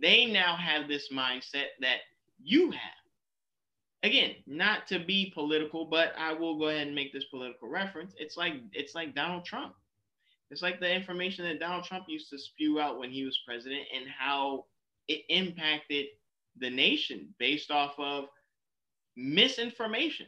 [0.00, 2.00] they now have this mindset that
[2.38, 2.97] you have.
[4.04, 8.14] Again, not to be political, but I will go ahead and make this political reference.
[8.18, 9.74] It's like it's like Donald Trump.
[10.50, 13.82] It's like the information that Donald Trump used to spew out when he was president
[13.94, 14.64] and how
[15.08, 16.06] it impacted
[16.58, 18.26] the nation based off of
[19.16, 20.26] misinformation,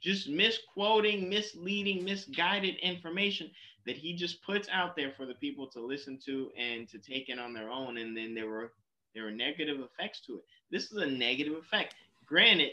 [0.00, 3.50] just misquoting, misleading, misguided information
[3.86, 7.28] that he just puts out there for the people to listen to and to take
[7.28, 7.98] in on their own.
[7.98, 8.72] And then there were
[9.14, 10.44] there were negative effects to it.
[10.70, 11.94] This is a negative effect.
[12.26, 12.70] Granted,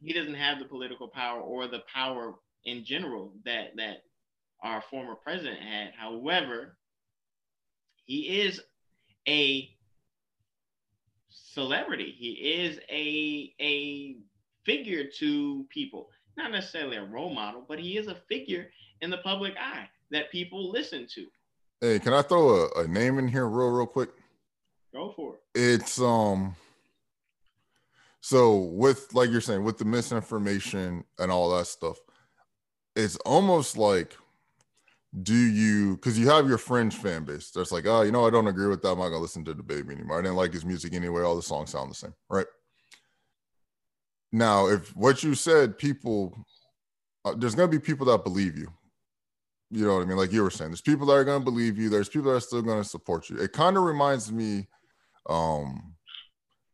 [0.00, 2.34] he doesn't have the political power or the power
[2.64, 4.02] in general that that
[4.62, 5.92] our former president had.
[5.96, 6.76] However,
[8.04, 8.60] he is
[9.28, 9.70] a
[11.30, 12.14] celebrity.
[12.16, 14.16] He is a a
[14.64, 18.68] figure to people, not necessarily a role model, but he is a figure
[19.00, 21.26] in the public eye that people listen to.
[21.80, 24.10] Hey, can I throw a, a name in here real real quick?
[24.94, 25.40] Go for it.
[25.54, 26.54] It's um
[28.26, 31.96] so with like you're saying with the misinformation and all that stuff,
[32.96, 34.16] it's almost like
[35.22, 38.30] do you because you have your fringe fan base that's like oh you know i
[38.30, 38.88] don't agree with that.
[38.88, 40.18] I'm not gonna listen to DaBaby anymore.
[40.18, 41.22] I didn't like his music anyway.
[41.22, 42.46] All the songs sound the same right?
[44.32, 46.36] Now if what you said people
[47.24, 48.66] uh, there's gonna be people that believe you.
[49.70, 50.16] You know what i mean?
[50.16, 51.90] Like you were saying there's people that are gonna believe you.
[51.90, 53.36] There's people that are still gonna support you.
[53.36, 54.66] It kind of reminds me
[55.30, 55.94] um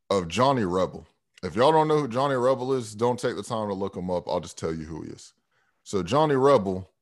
[0.08, 1.06] of johnny rebel
[1.42, 4.10] if y'all don't know who johnny rebel is don't take the time to look him
[4.10, 5.32] up i'll just tell you who he is
[5.82, 6.92] so johnny rebel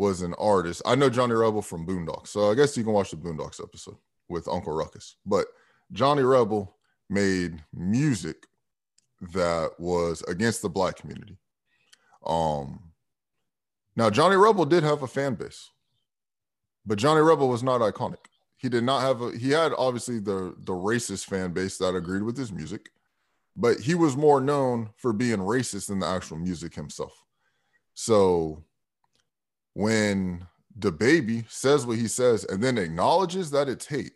[0.00, 0.80] was an artist.
[0.86, 3.98] I know Johnny Rebel from Boondocks, so I guess you can watch the Boondocks episode
[4.30, 5.16] with Uncle Ruckus.
[5.26, 5.46] But
[5.92, 6.74] Johnny Rebel
[7.10, 8.46] made music
[9.34, 11.36] that was against the black community.
[12.24, 12.92] Um,
[13.94, 15.68] now Johnny Rebel did have a fan base,
[16.86, 18.24] but Johnny Rebel was not iconic.
[18.56, 19.36] He did not have a.
[19.36, 22.90] He had obviously the the racist fan base that agreed with his music,
[23.56, 27.12] but he was more known for being racist than the actual music himself.
[27.94, 28.64] So
[29.74, 30.46] when
[30.78, 34.12] DaBaby says what he says and then acknowledges that it's hate,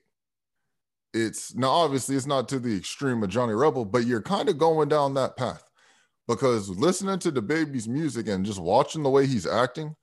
[1.12, 4.59] it's now obviously it's not to the extreme of Johnny Rebel, but you're kind of
[4.59, 5.62] going down that path
[6.27, 9.94] because listening to DaBaby's music and just watching the way he's acting,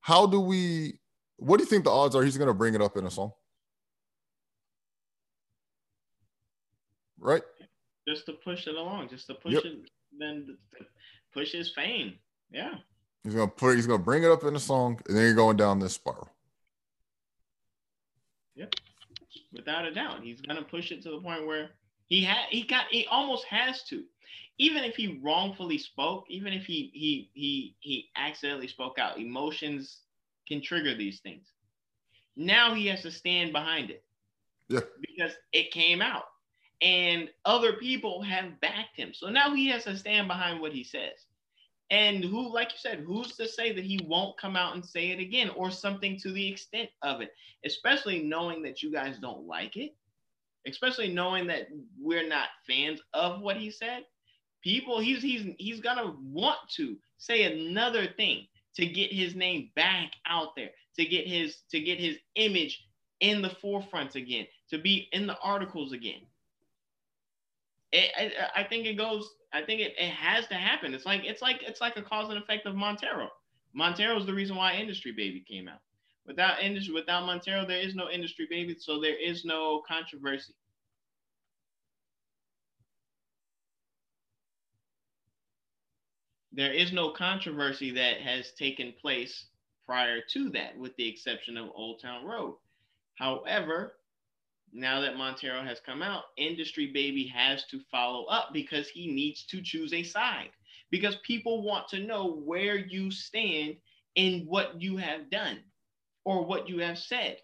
[0.00, 0.98] how do we?
[1.36, 3.10] What do you think the odds are he's going to bring it up in a
[3.10, 3.32] song?
[7.18, 7.42] Right.
[8.06, 9.64] Just to push it along, just to push yep.
[9.64, 10.56] it, then
[11.32, 12.14] push his fame.
[12.50, 12.74] Yeah.
[13.24, 15.56] He's gonna put he's gonna bring it up in a song, and then you're going
[15.56, 16.28] down this spiral.
[18.54, 18.74] Yep,
[19.52, 21.70] without a doubt, he's gonna push it to the point where
[22.06, 24.04] he had he got he almost has to,
[24.58, 29.18] even if he wrongfully spoke, even if he he he he accidentally spoke out.
[29.18, 30.00] Emotions
[30.46, 31.46] can trigger these things.
[32.36, 34.04] Now he has to stand behind it.
[34.68, 36.24] Yeah, because it came out,
[36.80, 39.12] and other people have backed him.
[39.14, 41.26] So now he has to stand behind what he says.
[41.90, 45.10] And who, like you said, who's to say that he won't come out and say
[45.10, 47.30] it again or something to the extent of it,
[47.64, 49.94] especially knowing that you guys don't like it,
[50.66, 51.68] especially knowing that
[52.00, 54.04] we're not fans of what he said.
[54.62, 58.46] People, he's he's he's gonna want to say another thing
[58.76, 62.86] to get his name back out there, to get his to get his image
[63.20, 66.22] in the forefront again, to be in the articles again.
[67.94, 70.92] It, I, I think it goes I think it, it has to happen.
[70.94, 73.28] It's like it's like it's like a cause and effect of Montero.
[73.72, 75.78] Montero is the reason why Industry Baby came out.
[76.26, 80.54] Without industry, without Montero, there is no Industry Baby, so there is no controversy.
[86.52, 89.46] There is no controversy that has taken place
[89.86, 92.56] prior to that, with the exception of Old Town Road.
[93.16, 93.96] However,
[94.74, 99.44] now that Montero has come out, Industry Baby has to follow up because he needs
[99.46, 100.50] to choose a side.
[100.90, 103.76] Because people want to know where you stand
[104.16, 105.60] in what you have done
[106.24, 107.38] or what you have said.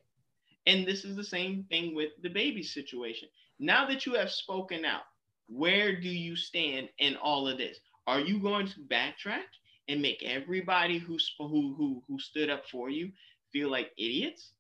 [0.66, 3.28] And this is the same thing with DaBaby situation.
[3.60, 5.02] Now that you have spoken out,
[5.48, 7.78] where do you stand in all of this?
[8.06, 9.46] Are you going to backtrack
[9.88, 13.10] and make everybody who who who, who stood up for you
[13.52, 14.52] feel like idiots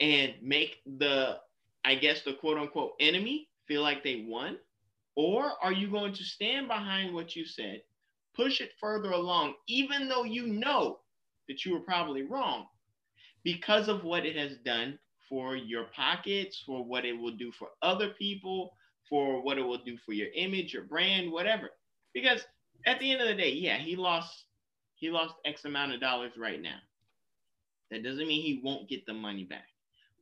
[0.00, 1.38] and make the
[1.84, 4.58] I guess the quote unquote enemy feel like they won?
[5.16, 7.82] Or are you going to stand behind what you said,
[8.34, 11.00] push it further along, even though you know
[11.48, 12.66] that you were probably wrong
[13.44, 14.98] because of what it has done
[15.28, 18.72] for your pockets, for what it will do for other people,
[19.08, 21.70] for what it will do for your image, your brand, whatever.
[22.14, 22.46] Because
[22.86, 24.46] at the end of the day, yeah, he lost
[24.96, 26.78] he lost X amount of dollars right now.
[27.90, 29.69] That doesn't mean he won't get the money back.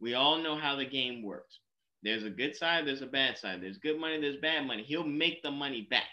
[0.00, 1.58] We all know how the game works.
[2.02, 3.60] There's a good side, there's a bad side.
[3.60, 4.84] There's good money, there's bad money.
[4.84, 6.04] He'll make the money back.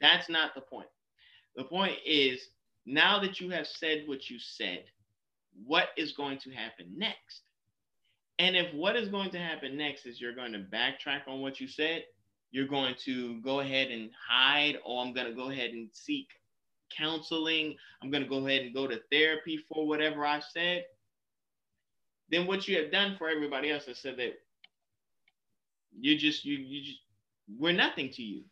[0.00, 0.88] That's not the point.
[1.56, 2.40] The point is
[2.86, 4.84] now that you have said what you said,
[5.64, 7.42] what is going to happen next?
[8.38, 11.60] And if what is going to happen next is you're going to backtrack on what
[11.60, 12.04] you said,
[12.50, 16.28] you're going to go ahead and hide, or I'm going to go ahead and seek
[16.96, 20.84] counseling, I'm going to go ahead and go to therapy for whatever I said,
[22.32, 24.32] then what you have done for everybody else is said that
[25.96, 26.98] you just you you just
[27.58, 28.42] we're nothing to you.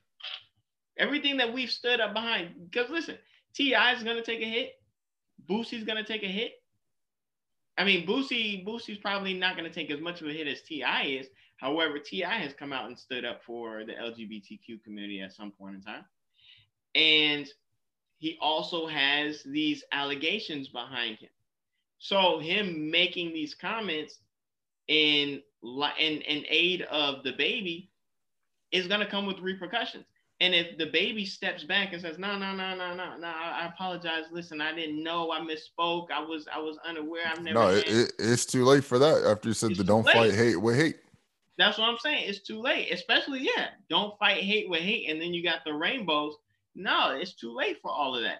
[0.98, 3.16] Everything that we've stood up behind, because listen,
[3.54, 3.94] T.I.
[3.94, 4.72] is gonna take a hit,
[5.48, 6.52] Boosie's gonna take a hit.
[7.78, 11.04] I mean, Boosie Boosie's probably not gonna take as much of a hit as T.I.
[11.04, 11.28] is.
[11.56, 12.38] However, T.I.
[12.38, 16.04] has come out and stood up for the LGBTQ community at some point in time,
[16.94, 17.48] and
[18.18, 21.30] he also has these allegations behind him.
[22.00, 24.18] So him making these comments
[24.88, 27.88] in in in aid of DaBaby
[28.72, 30.06] is going to come with repercussions.
[30.40, 34.24] And if DaBaby steps back and says, "No, no, no, no, no, no, I apologize.
[34.32, 35.30] Listen, I didn't know.
[35.30, 36.10] I misspoke.
[36.10, 37.24] I was, I was unaware.
[37.26, 39.22] I've never." No, it, it, it's too late for that.
[39.26, 40.14] After you said the "Don't late.
[40.16, 40.96] fight hate with hate."
[41.58, 42.24] That's what I'm saying.
[42.26, 43.68] It's too late, especially yeah.
[43.90, 46.36] Don't fight hate with hate, and then you got the rainbows.
[46.74, 48.38] No, it's too late for all of that.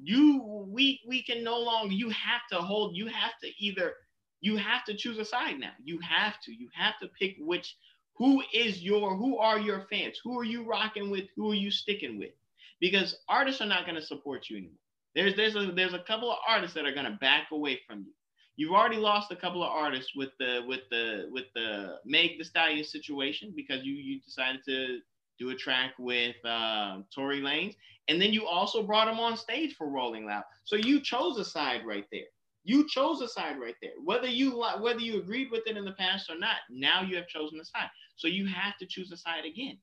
[0.00, 1.92] You, we, we can no longer.
[1.92, 2.96] You have to hold.
[2.96, 3.94] You have to either
[4.40, 5.72] you have to choose a side now.
[5.82, 6.52] You have to.
[6.52, 7.76] You have to pick which
[8.16, 10.20] who is your who are your fans?
[10.24, 11.26] Who are you rocking with?
[11.36, 12.32] Who are you sticking with?
[12.80, 14.78] Because artists are not going to support you anymore.
[15.14, 18.00] There's there's a there's a couple of artists that are going to back away from
[18.00, 18.12] you.
[18.56, 22.44] You've already lost a couple of artists with the with the with the Meg Thee
[22.44, 24.98] Stallion situation because you you decided to
[25.38, 27.74] do a track with uh, Tory Lanez,
[28.08, 30.44] and then you also brought him on stage for Rolling Loud.
[30.64, 32.26] So you chose a side right there.
[32.64, 33.92] You chose a side right there.
[34.04, 37.28] Whether you whether you agreed with it in the past or not, now you have
[37.28, 37.88] chosen a side.
[38.16, 39.78] So you have to choose a side again.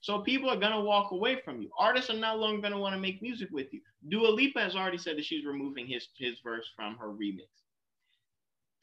[0.00, 1.70] So people are gonna walk away from you.
[1.78, 3.80] Artists are no longer gonna want to make music with you.
[4.08, 7.48] Dua Lipa has already said that she's removing his his verse from her remix.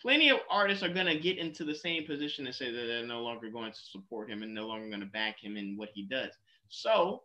[0.02, 3.22] Plenty of artists are gonna get into the same position and say that they're no
[3.22, 6.32] longer going to support him and no longer gonna back him in what he does.
[6.70, 7.24] So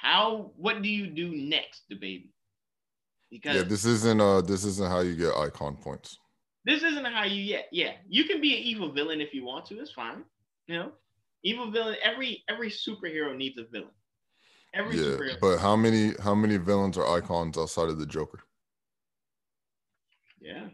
[0.00, 2.30] how what do you do next, DaBaby?
[3.30, 6.18] Because yeah, this isn't uh this isn't how you get icon points.
[6.64, 7.92] This isn't how you get yeah.
[8.08, 9.78] You can be an evil villain if you want to.
[9.80, 10.24] It's fine.
[10.66, 10.92] You know,
[11.42, 11.96] evil villain.
[12.02, 13.90] Every every superhero needs a villain.
[14.74, 15.40] Every yeah, superhero.
[15.40, 18.40] But how many how many villains are icons outside of the Joker?
[20.40, 20.68] Yeah,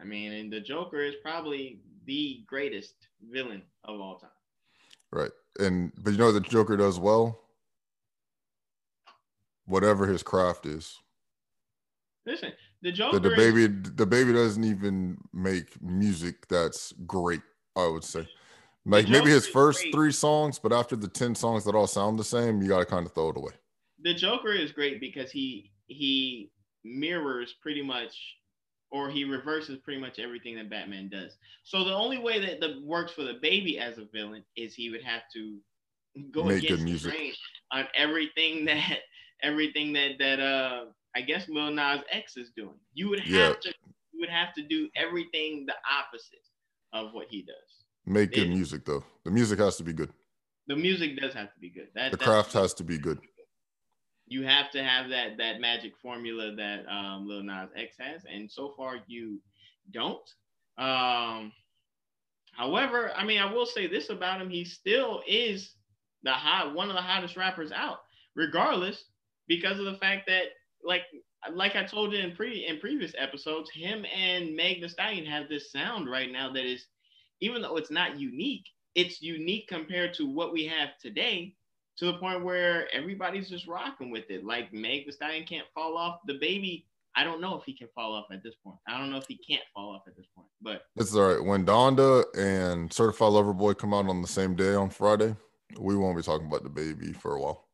[0.00, 2.94] I mean, and the Joker is probably the greatest
[3.30, 4.30] villain of all time.
[5.12, 7.40] Right, and but you know the Joker does well.
[9.66, 10.98] Whatever his craft is,
[12.26, 12.52] Listen,
[12.82, 13.18] the Joker.
[13.18, 17.40] The, DaBaby, is, DaBaby doesn't even make music that's great.
[17.76, 18.28] I would say,
[18.84, 22.24] like maybe his first three songs, but after the ten songs that all sound the
[22.24, 23.52] same, you got to kind of throw it away.
[24.02, 26.50] The Joker is great because he he
[26.84, 28.16] mirrors pretty much,
[28.90, 31.36] or he reverses pretty much everything that Batman does.
[31.62, 35.02] So the only way that the works for DaBaby as a villain is he would
[35.02, 35.58] have to
[36.32, 37.34] go make against good music
[37.72, 38.98] on everything that
[39.42, 42.78] everything that that uh I guess Lil Nas X is doing.
[42.94, 43.52] You would have yeah.
[43.62, 43.74] to
[44.12, 46.46] you would have to do everything the opposite
[46.92, 47.84] of what he does.
[48.06, 49.04] Make good music though.
[49.24, 50.10] The music has to be good.
[50.66, 51.88] The music does have to be good.
[51.94, 53.18] That, the craft has to be good.
[54.30, 58.50] You have to have that that magic formula that um, Lil Nas X has, and
[58.50, 59.40] so far you
[59.90, 60.30] don't.
[60.78, 61.52] Um,
[62.52, 65.72] however, I mean, I will say this about him: he still is
[66.22, 68.02] the hot one of the hottest rappers out,
[68.36, 69.04] regardless,
[69.48, 70.44] because of the fact that
[70.84, 71.02] like
[71.52, 75.48] like I told you in pre in previous episodes, him and Meg Thee Stallion have
[75.48, 76.86] this sound right now that is,
[77.40, 81.56] even though it's not unique, it's unique compared to what we have today,
[82.00, 84.42] to the point where everybody's just rocking with it.
[84.42, 86.20] Like Meg Thee Stallion can't fall off.
[86.26, 88.78] DaBaby, I don't know if he can fall off at this point.
[88.88, 90.48] I don't know if he can't fall off at this point.
[90.62, 91.44] but It's all right.
[91.44, 95.36] When Donda and Certified Lover Boy come out on the same day on Friday,
[95.78, 97.66] we won't be talking about DaBaby for a while.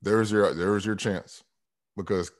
[0.00, 1.42] There's your there's your chance
[1.96, 2.30] because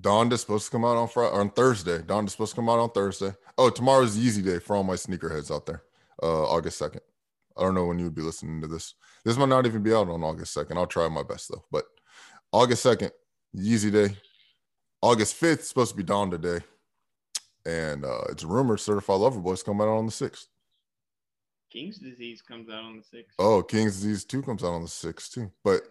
[0.00, 1.98] Donda's supposed to come out on Friday on Thursday.
[1.98, 3.34] Donda's supposed to come out on Thursday.
[3.56, 5.82] Oh, tomorrow's Yeezy Day for all my sneakerheads out there.
[6.20, 7.02] Uh, August second.
[7.56, 8.94] I don't know when you would be listening to this.
[9.24, 10.78] This might not even be out on August second.
[10.78, 11.64] I'll try my best though.
[11.70, 11.84] But
[12.52, 13.12] August second,
[13.56, 14.16] Yeezy Day.
[15.02, 16.60] August fifth supposed to be Donda Day,
[17.64, 20.48] and uh, it's rumored Certified Lover Boy's coming out on the sixth.
[21.70, 23.36] King's disease comes out on the sixth.
[23.38, 25.52] Oh, King's Disease 2 comes out on the 6th too.
[25.62, 25.82] But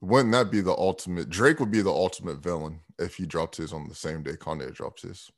[0.00, 1.28] wouldn't that be the ultimate?
[1.28, 4.72] Drake would be the ultimate villain if he dropped his on the same day Kanye
[4.72, 5.30] drops his.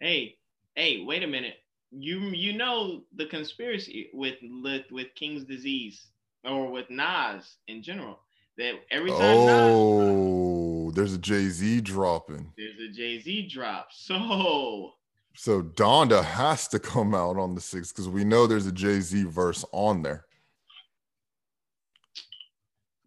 [0.00, 0.36] Hey,
[0.74, 1.56] hey, wait a minute.
[1.94, 6.06] You you know the conspiracy with with, with King's disease
[6.44, 8.18] or with Nas in general
[8.58, 12.52] that every time Nas Oh, there's a Jay Z dropping.
[12.56, 13.88] there's a Jay Z drop.
[13.92, 14.92] So
[15.34, 19.00] So Donda has to come out on the 6th because we know there's a Jay
[19.00, 20.24] Z verse on there.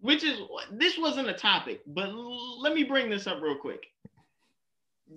[0.01, 0.39] which is
[0.71, 3.87] this wasn't a topic, but let me bring this up real quick.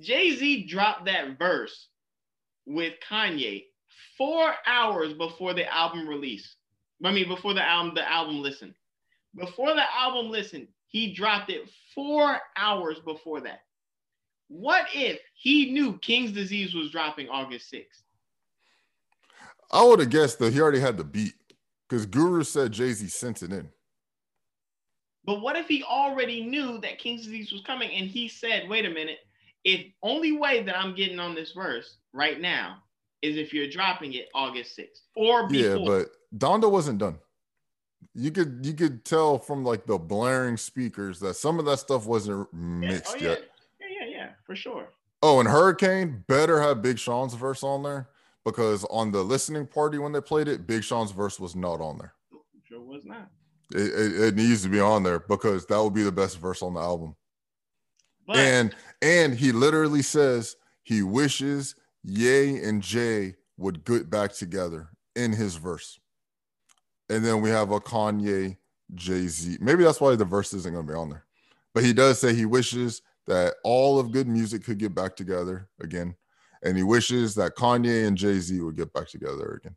[0.00, 1.88] Jay Z dropped that verse
[2.68, 3.64] with Kanye
[4.16, 6.56] four hours before the album release.
[7.04, 8.74] I mean, before the album, the album listen.
[9.34, 13.60] Before the album listen, he dropped it four hours before that.
[14.48, 18.02] What if he knew King's Disease was dropping August 6th?
[19.70, 21.34] I would have guessed that he already had the beat
[21.88, 23.68] because Guru said Jay Z sent it in.
[25.24, 28.86] But what if he already knew that King's Disease was coming and he said, wait
[28.86, 29.18] a minute,
[29.64, 32.78] if only way that I'm getting on this verse right now
[33.22, 35.76] is if you're dropping it August 6th or before.
[35.78, 37.18] Yeah, but Donda wasn't done.
[38.14, 42.06] You could you could tell from like the blaring speakers that some of that stuff
[42.06, 43.28] wasn't Yeah, mixed oh, yeah.
[43.30, 43.42] yet.
[43.80, 44.88] yeah, yeah, yeah, for sure.
[45.22, 48.08] Oh, and Hurricane better have Big Sean's verse on there
[48.44, 51.98] because on the listening party when they played it, Big Sean's verse was not on
[51.98, 52.14] there.
[52.68, 53.28] Sure was not.
[53.74, 56.62] It, it, it needs to be on there because that would be the best verse
[56.62, 57.16] on the album.
[58.26, 61.74] But and and he literally says he wishes
[62.04, 65.98] Ye and Jay would get back together in his verse.
[67.10, 68.56] And then we have a Kanye
[68.94, 69.58] Jay Z.
[69.60, 71.24] Maybe that's why the verse isn't going to be on there.
[71.74, 75.68] But he does say he wishes that all of good music could get back together
[75.80, 76.14] again.
[76.62, 79.76] And he wishes that Kanye and Jay Z would get back together again.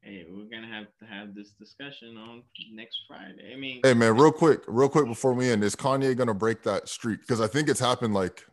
[0.00, 2.42] hey, we're gonna have to have this discussion on
[2.72, 3.52] next Friday.
[3.52, 6.62] I mean, Hey man, real quick, real quick before we end, is Kanye gonna break
[6.62, 7.20] that streak?
[7.20, 8.44] Because I think it's happened like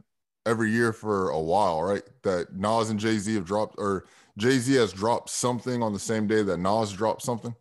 [0.46, 2.04] every year for a while, right?
[2.24, 4.06] That Nas and Jay Z have dropped, or
[4.38, 7.56] Jay Z has dropped something on the same day that Nas dropped something.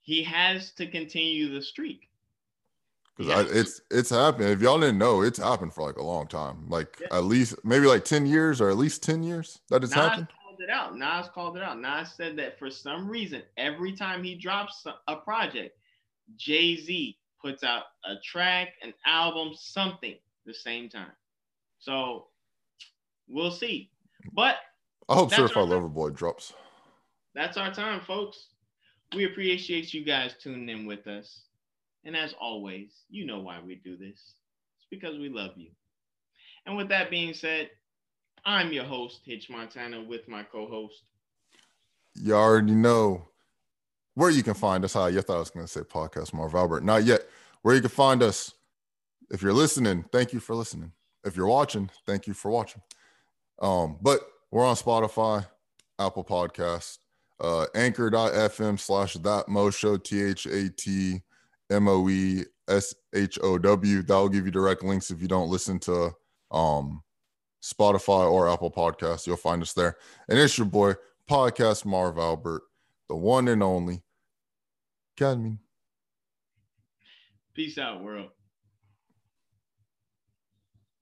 [0.00, 2.08] he has to continue the streak.
[3.16, 3.60] Because Yeah.
[3.60, 4.50] it's it's happened.
[4.50, 7.08] If y'all didn't know, it's happened for like a long time, like Yeah.
[7.16, 10.28] at least maybe like ten years or at least ten years that it's Nas happened.
[10.40, 10.96] called it out.
[10.96, 11.80] Nas called it out.
[11.80, 15.76] Nas said that for some reason, every time he drops a- a project,
[16.36, 21.12] Jay Z puts out a track, an album, something the same time.
[21.86, 22.26] So
[23.28, 23.90] we'll see.
[24.32, 24.56] But
[25.08, 26.52] I hope Certified our- Lover Boy drops.
[27.32, 28.48] that's our time, folks.
[29.14, 31.42] We appreciate you guys tuning in with us.
[32.04, 34.34] And as always, you know why we do this.
[34.78, 35.70] It's because we love you.
[36.66, 37.70] And with that being said,
[38.44, 41.02] I'm your host, Hitch Montana, with my co-host.
[42.16, 43.28] You already know
[44.14, 44.94] where you can find us.
[44.96, 46.82] You thought I was going to say podcast Marv Albert.
[46.82, 47.22] Not yet.
[47.62, 48.52] Where you can find us.
[49.30, 50.92] If you're listening, thank you for listening.
[51.26, 52.82] If you're watching, thank you for watching.
[53.60, 54.20] Um, but
[54.50, 55.46] we're on Spotify,
[55.98, 56.98] Apple Podcast,
[57.40, 61.20] uh, anchor.fm slash that mo show, T H A T
[61.70, 64.02] M O E S H O W.
[64.02, 66.12] That will give you direct links if you don't listen to
[66.52, 67.02] um
[67.62, 69.26] Spotify or Apple Podcasts.
[69.26, 69.96] You'll find us there.
[70.28, 70.94] And it's your boy,
[71.28, 72.62] Podcast Marv Albert,
[73.08, 74.02] the one and only.
[75.16, 75.58] Cadman.
[77.54, 78.28] Peace out, world.